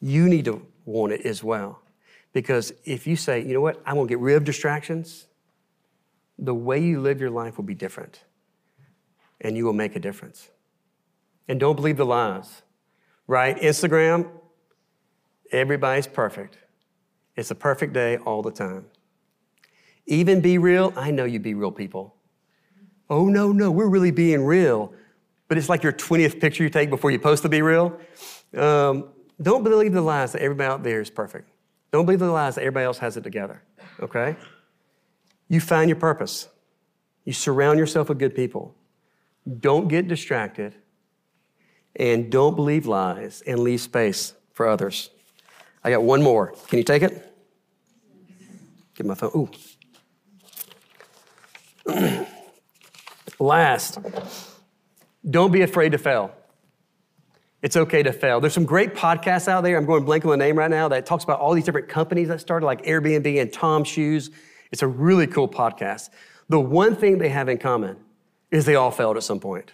You 0.00 0.28
need 0.28 0.46
to 0.46 0.66
want 0.84 1.12
it 1.12 1.24
as 1.26 1.44
well. 1.44 1.82
Because 2.32 2.72
if 2.84 3.06
you 3.06 3.16
say, 3.16 3.40
you 3.40 3.54
know 3.54 3.60
what, 3.60 3.80
I 3.86 3.92
want 3.92 4.08
to 4.08 4.12
get 4.12 4.20
rid 4.20 4.36
of 4.36 4.44
distractions, 4.44 5.26
the 6.38 6.54
way 6.54 6.82
you 6.82 7.00
live 7.00 7.20
your 7.20 7.30
life 7.30 7.56
will 7.56 7.64
be 7.64 7.74
different 7.74 8.24
and 9.40 9.56
you 9.56 9.64
will 9.64 9.72
make 9.72 9.94
a 9.94 10.00
difference. 10.00 10.50
And 11.46 11.60
don't 11.60 11.76
believe 11.76 11.96
the 11.96 12.06
lies, 12.06 12.62
right? 13.26 13.56
Instagram, 13.58 14.28
everybody's 15.54 16.06
perfect. 16.06 16.58
It's 17.36 17.50
a 17.50 17.54
perfect 17.54 17.92
day 17.92 18.18
all 18.18 18.42
the 18.42 18.50
time. 18.50 18.86
Even 20.06 20.42
BeReal, 20.42 20.96
I 20.96 21.10
know 21.10 21.24
you 21.24 21.40
BeReal 21.40 21.74
people. 21.74 22.14
Oh, 23.08 23.28
no, 23.28 23.52
no, 23.52 23.70
we're 23.70 23.88
really 23.88 24.10
being 24.10 24.44
real. 24.44 24.92
But 25.48 25.58
it's 25.58 25.68
like 25.68 25.82
your 25.82 25.92
20th 25.92 26.40
picture 26.40 26.62
you 26.62 26.70
take 26.70 26.90
before 26.90 27.10
you 27.10 27.18
post 27.18 27.42
the 27.42 27.48
BeReal. 27.48 27.98
Um, 28.56 29.08
don't 29.40 29.64
believe 29.64 29.92
the 29.92 30.00
lies 30.00 30.32
that 30.32 30.42
everybody 30.42 30.70
out 30.70 30.82
there 30.82 31.00
is 31.00 31.10
perfect. 31.10 31.48
Don't 31.90 32.06
believe 32.06 32.20
the 32.20 32.30
lies 32.30 32.56
that 32.56 32.62
everybody 32.62 32.84
else 32.84 32.98
has 32.98 33.16
it 33.16 33.22
together, 33.22 33.62
okay? 34.00 34.36
You 35.48 35.60
find 35.60 35.88
your 35.88 35.98
purpose. 35.98 36.48
You 37.24 37.32
surround 37.32 37.78
yourself 37.78 38.08
with 38.08 38.18
good 38.18 38.34
people. 38.34 38.74
Don't 39.60 39.88
get 39.88 40.08
distracted. 40.08 40.74
And 41.96 42.30
don't 42.30 42.56
believe 42.56 42.86
lies 42.86 43.42
and 43.46 43.60
leave 43.60 43.80
space 43.80 44.34
for 44.52 44.66
others. 44.66 45.10
I 45.84 45.90
got 45.90 46.02
one 46.02 46.22
more. 46.22 46.54
Can 46.68 46.78
you 46.78 46.84
take 46.84 47.02
it? 47.02 47.30
Get 48.94 49.06
my 49.06 49.14
phone. 49.14 49.50
Ooh. 51.86 52.26
Last, 53.38 53.98
don't 55.28 55.52
be 55.52 55.62
afraid 55.62 55.92
to 55.92 55.98
fail. 55.98 56.34
It's 57.60 57.76
okay 57.76 58.02
to 58.02 58.12
fail. 58.12 58.40
There's 58.40 58.52
some 58.52 58.64
great 58.64 58.94
podcasts 58.94 59.48
out 59.48 59.62
there. 59.64 59.76
I'm 59.76 59.86
going 59.86 60.04
blank 60.04 60.24
on 60.24 60.30
the 60.32 60.36
name 60.36 60.58
right 60.58 60.70
now 60.70 60.88
that 60.88 61.06
talks 61.06 61.24
about 61.24 61.40
all 61.40 61.54
these 61.54 61.64
different 61.64 61.88
companies 61.88 62.28
that 62.28 62.40
started, 62.40 62.66
like 62.66 62.84
Airbnb 62.84 63.40
and 63.40 63.52
Tom 63.52 63.84
Shoes. 63.84 64.30
It's 64.70 64.82
a 64.82 64.86
really 64.86 65.26
cool 65.26 65.48
podcast. 65.48 66.10
The 66.48 66.60
one 66.60 66.94
thing 66.94 67.18
they 67.18 67.30
have 67.30 67.48
in 67.48 67.58
common 67.58 67.96
is 68.50 68.64
they 68.66 68.74
all 68.74 68.90
failed 68.90 69.16
at 69.16 69.22
some 69.22 69.40
point. 69.40 69.72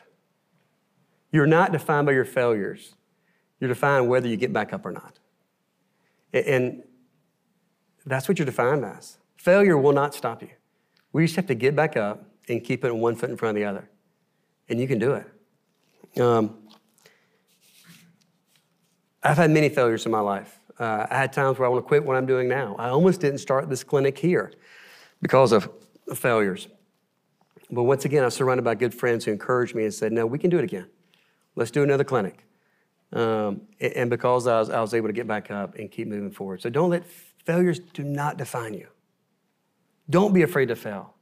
You're 1.32 1.46
not 1.46 1.72
defined 1.72 2.06
by 2.06 2.12
your 2.12 2.24
failures. 2.24 2.94
You're 3.60 3.68
defined 3.68 4.08
whether 4.08 4.26
you 4.26 4.36
get 4.36 4.52
back 4.52 4.72
up 4.72 4.86
or 4.86 4.92
not. 4.92 5.19
And 6.32 6.82
that's 8.06 8.28
what 8.28 8.38
you're 8.38 8.46
defined 8.46 8.84
as. 8.84 9.18
Failure 9.36 9.76
will 9.76 9.92
not 9.92 10.14
stop 10.14 10.42
you. 10.42 10.50
We 11.12 11.24
just 11.24 11.36
have 11.36 11.46
to 11.46 11.54
get 11.54 11.74
back 11.74 11.96
up 11.96 12.24
and 12.48 12.62
keep 12.62 12.84
it 12.84 12.94
one 12.94 13.14
foot 13.14 13.30
in 13.30 13.36
front 13.36 13.56
of 13.56 13.60
the 13.62 13.68
other. 13.68 13.88
And 14.68 14.80
you 14.80 14.86
can 14.86 14.98
do 14.98 15.14
it. 15.14 16.20
Um, 16.20 16.58
I've 19.22 19.36
had 19.36 19.50
many 19.50 19.68
failures 19.68 20.06
in 20.06 20.12
my 20.12 20.20
life. 20.20 20.58
Uh, 20.78 21.06
I 21.10 21.16
had 21.16 21.32
times 21.32 21.58
where 21.58 21.66
I 21.66 21.70
want 21.70 21.84
to 21.84 21.88
quit 21.88 22.04
what 22.04 22.16
I'm 22.16 22.26
doing 22.26 22.48
now. 22.48 22.74
I 22.78 22.88
almost 22.88 23.20
didn't 23.20 23.38
start 23.38 23.68
this 23.68 23.84
clinic 23.84 24.18
here 24.18 24.52
because 25.20 25.52
of 25.52 25.70
failures. 26.14 26.68
But 27.70 27.82
once 27.84 28.04
again, 28.04 28.22
I 28.22 28.26
was 28.26 28.34
surrounded 28.34 28.62
by 28.62 28.74
good 28.74 28.94
friends 28.94 29.24
who 29.24 29.32
encouraged 29.32 29.74
me 29.74 29.84
and 29.84 29.92
said, 29.94 30.12
No, 30.12 30.26
we 30.26 30.38
can 30.38 30.50
do 30.50 30.58
it 30.58 30.64
again. 30.64 30.86
Let's 31.54 31.70
do 31.70 31.82
another 31.82 32.04
clinic. 32.04 32.44
Um, 33.12 33.62
and 33.80 34.08
because 34.08 34.46
I 34.46 34.58
was, 34.60 34.70
I 34.70 34.80
was 34.80 34.94
able 34.94 35.08
to 35.08 35.12
get 35.12 35.26
back 35.26 35.50
up 35.50 35.74
and 35.74 35.90
keep 35.90 36.06
moving 36.06 36.30
forward. 36.30 36.62
So 36.62 36.70
don't 36.70 36.90
let 36.90 37.04
failures 37.44 37.78
do 37.78 38.04
not 38.04 38.36
define 38.36 38.74
you. 38.74 38.86
Don't 40.08 40.32
be 40.32 40.42
afraid 40.42 40.66
to 40.66 40.76
fail. 40.76 41.14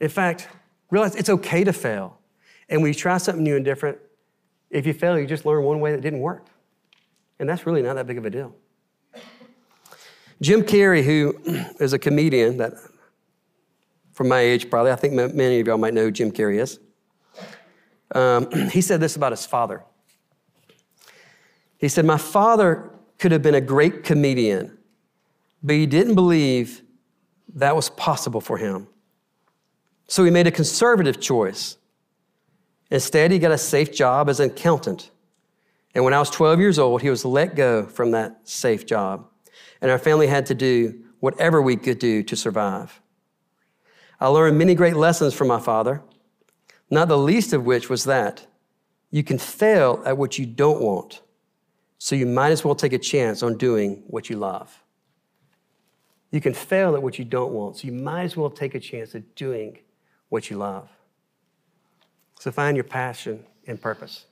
In 0.00 0.08
fact, 0.08 0.48
realize 0.90 1.16
it's 1.16 1.28
okay 1.28 1.64
to 1.64 1.72
fail. 1.72 2.18
And 2.68 2.82
when 2.82 2.90
you 2.90 2.94
try 2.94 3.18
something 3.18 3.42
new 3.42 3.56
and 3.56 3.64
different, 3.64 3.98
if 4.70 4.86
you 4.86 4.92
fail, 4.92 5.18
you 5.18 5.26
just 5.26 5.46
learn 5.46 5.64
one 5.64 5.80
way 5.80 5.92
that 5.92 6.00
didn't 6.00 6.20
work. 6.20 6.46
And 7.38 7.48
that's 7.48 7.66
really 7.66 7.82
not 7.82 7.96
that 7.96 8.06
big 8.06 8.18
of 8.18 8.24
a 8.24 8.30
deal. 8.30 8.54
Jim 10.40 10.62
Carrey, 10.62 11.02
who 11.02 11.36
is 11.80 11.92
a 11.92 11.98
comedian 11.98 12.58
that, 12.58 12.74
from 14.12 14.28
my 14.28 14.40
age 14.40 14.68
probably, 14.68 14.92
I 14.92 14.96
think 14.96 15.14
many 15.14 15.60
of 15.60 15.66
y'all 15.66 15.78
might 15.78 15.94
know 15.94 16.04
who 16.04 16.10
Jim 16.10 16.30
Carrey 16.30 16.60
is. 16.60 16.78
Um, 18.14 18.50
he 18.70 18.80
said 18.80 19.00
this 19.00 19.16
about 19.16 19.32
his 19.32 19.46
father. 19.46 19.84
He 21.78 21.88
said, 21.88 22.04
My 22.04 22.18
father 22.18 22.90
could 23.18 23.32
have 23.32 23.42
been 23.42 23.54
a 23.54 23.60
great 23.60 24.04
comedian, 24.04 24.76
but 25.62 25.76
he 25.76 25.86
didn't 25.86 26.14
believe 26.14 26.82
that 27.54 27.74
was 27.74 27.88
possible 27.90 28.40
for 28.40 28.58
him. 28.58 28.88
So 30.06 30.24
he 30.24 30.30
made 30.30 30.46
a 30.46 30.50
conservative 30.50 31.20
choice. 31.20 31.76
Instead, 32.90 33.30
he 33.30 33.38
got 33.38 33.52
a 33.52 33.58
safe 33.58 33.92
job 33.92 34.28
as 34.28 34.40
an 34.40 34.50
accountant. 34.50 35.10
And 35.94 36.04
when 36.04 36.14
I 36.14 36.18
was 36.18 36.30
12 36.30 36.60
years 36.60 36.78
old, 36.78 37.02
he 37.02 37.10
was 37.10 37.24
let 37.24 37.54
go 37.54 37.86
from 37.86 38.12
that 38.12 38.48
safe 38.48 38.86
job. 38.86 39.26
And 39.80 39.90
our 39.90 39.98
family 39.98 40.26
had 40.26 40.46
to 40.46 40.54
do 40.54 41.04
whatever 41.20 41.60
we 41.60 41.76
could 41.76 41.98
do 41.98 42.22
to 42.22 42.36
survive. 42.36 43.00
I 44.20 44.28
learned 44.28 44.58
many 44.58 44.74
great 44.74 44.96
lessons 44.96 45.34
from 45.34 45.48
my 45.48 45.60
father, 45.60 46.02
not 46.90 47.08
the 47.08 47.18
least 47.18 47.52
of 47.52 47.64
which 47.64 47.88
was 47.88 48.04
that 48.04 48.46
you 49.10 49.22
can 49.22 49.38
fail 49.38 50.02
at 50.04 50.18
what 50.18 50.38
you 50.38 50.46
don't 50.46 50.80
want, 50.80 51.20
so 51.98 52.14
you 52.14 52.26
might 52.26 52.50
as 52.52 52.64
well 52.64 52.74
take 52.74 52.92
a 52.92 52.98
chance 52.98 53.42
on 53.42 53.56
doing 53.56 54.04
what 54.06 54.30
you 54.30 54.36
love. 54.36 54.82
You 56.30 56.40
can 56.40 56.54
fail 56.54 56.94
at 56.94 57.02
what 57.02 57.18
you 57.18 57.24
don't 57.24 57.52
want, 57.52 57.78
so 57.78 57.86
you 57.86 57.92
might 57.92 58.24
as 58.24 58.36
well 58.36 58.50
take 58.50 58.74
a 58.74 58.80
chance 58.80 59.14
at 59.14 59.34
doing 59.34 59.78
what 60.28 60.50
you 60.50 60.56
love. 60.56 60.88
So 62.38 62.52
find 62.52 62.76
your 62.76 62.84
passion 62.84 63.44
and 63.66 63.80
purpose. 63.80 64.26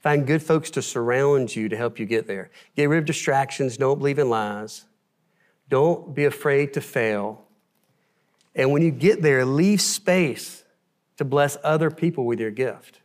Find 0.00 0.26
good 0.26 0.42
folks 0.42 0.70
to 0.72 0.82
surround 0.82 1.56
you 1.56 1.68
to 1.68 1.76
help 1.76 1.98
you 1.98 2.06
get 2.06 2.26
there. 2.26 2.50
Get 2.76 2.88
rid 2.88 2.98
of 2.98 3.04
distractions. 3.06 3.76
Don't 3.76 3.98
believe 3.98 4.18
in 4.18 4.28
lies. 4.28 4.84
Don't 5.68 6.14
be 6.14 6.24
afraid 6.26 6.74
to 6.74 6.80
fail. 6.80 7.44
And 8.54 8.70
when 8.70 8.82
you 8.82 8.90
get 8.90 9.22
there, 9.22 9.44
leave 9.44 9.80
space 9.80 10.62
to 11.16 11.24
bless 11.24 11.56
other 11.64 11.90
people 11.90 12.26
with 12.26 12.38
your 12.38 12.50
gift. 12.50 13.00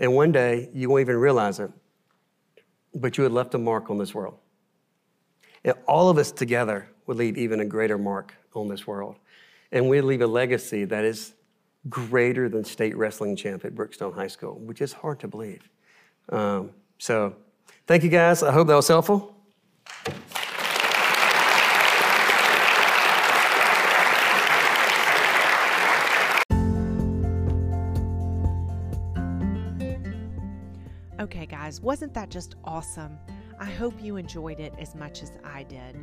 And 0.00 0.14
one 0.14 0.32
day, 0.32 0.70
you 0.74 0.90
won't 0.90 1.02
even 1.02 1.16
realize 1.16 1.60
it, 1.60 1.70
but 2.94 3.16
you 3.18 3.24
had 3.24 3.32
left 3.32 3.54
a 3.54 3.58
mark 3.58 3.90
on 3.90 3.98
this 3.98 4.14
world. 4.14 4.38
And 5.64 5.74
all 5.86 6.08
of 6.08 6.18
us 6.18 6.30
together 6.30 6.88
would 7.06 7.16
leave 7.16 7.36
even 7.36 7.60
a 7.60 7.64
greater 7.64 7.98
mark 7.98 8.34
on 8.54 8.68
this 8.68 8.86
world. 8.86 9.16
And 9.72 9.88
we 9.88 10.00
leave 10.00 10.22
a 10.22 10.26
legacy 10.26 10.84
that 10.84 11.04
is 11.04 11.34
greater 11.88 12.48
than 12.48 12.64
state 12.64 12.96
wrestling 12.96 13.36
champ 13.36 13.64
at 13.64 13.74
Brookstone 13.74 14.14
High 14.14 14.28
School, 14.28 14.58
which 14.58 14.80
is 14.80 14.92
hard 14.92 15.20
to 15.20 15.28
believe. 15.28 15.68
Um, 16.30 16.70
so, 16.98 17.36
thank 17.86 18.02
you 18.02 18.10
guys. 18.10 18.42
I 18.42 18.52
hope 18.52 18.68
that 18.68 18.74
was 18.74 18.88
helpful. 18.88 19.36
Okay, 31.20 31.46
guys, 31.46 31.80
wasn't 31.80 32.14
that 32.14 32.30
just 32.30 32.54
awesome? 32.62 33.18
I 33.58 33.64
hope 33.64 34.00
you 34.00 34.18
enjoyed 34.18 34.60
it 34.60 34.72
as 34.78 34.94
much 34.94 35.20
as 35.24 35.32
I 35.44 35.64
did. 35.64 35.98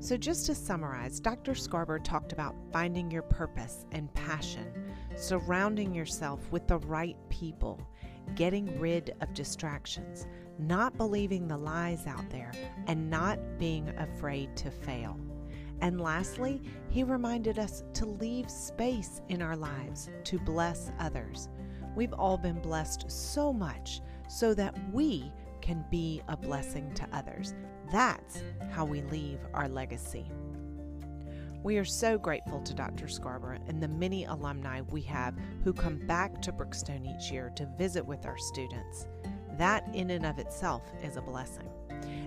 So, 0.00 0.16
just 0.16 0.46
to 0.46 0.54
summarize, 0.54 1.20
Dr. 1.20 1.54
Scarborough 1.54 1.98
talked 1.98 2.32
about 2.32 2.54
finding 2.72 3.10
your 3.10 3.20
purpose 3.20 3.84
and 3.92 4.12
passion, 4.14 4.94
surrounding 5.14 5.94
yourself 5.94 6.40
with 6.50 6.66
the 6.66 6.78
right 6.78 7.18
people, 7.28 7.86
getting 8.34 8.80
rid 8.80 9.14
of 9.20 9.34
distractions, 9.34 10.26
not 10.58 10.96
believing 10.96 11.46
the 11.46 11.58
lies 11.58 12.06
out 12.06 12.30
there, 12.30 12.52
and 12.86 13.10
not 13.10 13.38
being 13.58 13.90
afraid 13.98 14.56
to 14.56 14.70
fail. 14.70 15.20
And 15.82 16.00
lastly, 16.00 16.62
he 16.88 17.02
reminded 17.02 17.58
us 17.58 17.84
to 17.92 18.06
leave 18.06 18.50
space 18.50 19.20
in 19.28 19.42
our 19.42 19.56
lives 19.56 20.08
to 20.24 20.38
bless 20.38 20.90
others. 20.98 21.50
We've 21.94 22.14
all 22.14 22.38
been 22.38 22.60
blessed 22.60 23.10
so 23.10 23.52
much 23.52 24.00
so 24.28 24.54
that 24.54 24.74
we 24.92 25.32
can 25.60 25.84
be 25.90 26.22
a 26.28 26.36
blessing 26.36 26.92
to 26.94 27.08
others. 27.12 27.52
That's 27.92 28.42
how 28.70 28.84
we 28.84 29.02
leave 29.02 29.40
our 29.54 29.68
legacy. 29.68 30.30
We 31.62 31.78
are 31.78 31.84
so 31.84 32.18
grateful 32.18 32.60
to 32.60 32.74
Dr. 32.74 33.08
Scarborough 33.08 33.60
and 33.66 33.82
the 33.82 33.88
many 33.88 34.24
alumni 34.24 34.82
we 34.82 35.00
have 35.02 35.34
who 35.64 35.72
come 35.72 36.06
back 36.06 36.40
to 36.42 36.52
Brookstone 36.52 37.04
each 37.04 37.32
year 37.32 37.50
to 37.56 37.66
visit 37.76 38.06
with 38.06 38.24
our 38.24 38.38
students. 38.38 39.08
That, 39.58 39.84
in 39.92 40.10
and 40.10 40.24
of 40.24 40.38
itself, 40.38 40.84
is 41.02 41.16
a 41.16 41.22
blessing. 41.22 41.68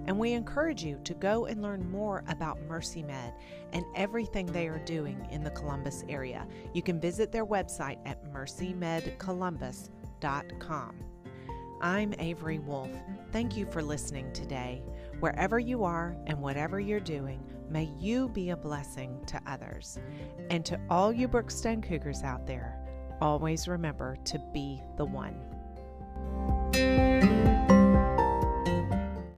And 0.07 0.19
we 0.19 0.33
encourage 0.33 0.83
you 0.83 0.99
to 1.03 1.13
go 1.13 1.45
and 1.45 1.61
learn 1.61 1.89
more 1.89 2.23
about 2.27 2.59
Mercy 2.63 3.01
Med 3.03 3.33
and 3.71 3.85
everything 3.95 4.47
they 4.47 4.67
are 4.67 4.79
doing 4.79 5.25
in 5.31 5.41
the 5.43 5.51
Columbus 5.51 6.03
area. 6.09 6.45
You 6.73 6.81
can 6.81 6.99
visit 6.99 7.31
their 7.31 7.45
website 7.45 7.99
at 8.05 8.33
mercymedcolumbus.com. 8.33 10.95
I'm 11.81 12.13
Avery 12.19 12.59
Wolf. 12.59 12.89
Thank 13.31 13.55
you 13.55 13.65
for 13.65 13.81
listening 13.81 14.33
today. 14.33 14.83
Wherever 15.21 15.59
you 15.59 15.85
are 15.85 16.17
and 16.27 16.41
whatever 16.41 16.79
you're 16.79 16.99
doing, 16.99 17.41
may 17.69 17.89
you 17.97 18.27
be 18.29 18.49
a 18.49 18.57
blessing 18.57 19.23
to 19.27 19.39
others. 19.47 19.97
And 20.49 20.65
to 20.65 20.77
all 20.89 21.13
you 21.13 21.29
Brookstone 21.29 21.81
Cougars 21.81 22.21
out 22.21 22.45
there, 22.45 22.77
always 23.21 23.69
remember 23.69 24.17
to 24.25 24.39
be 24.53 24.81
the 24.97 25.05
one. 25.05 25.35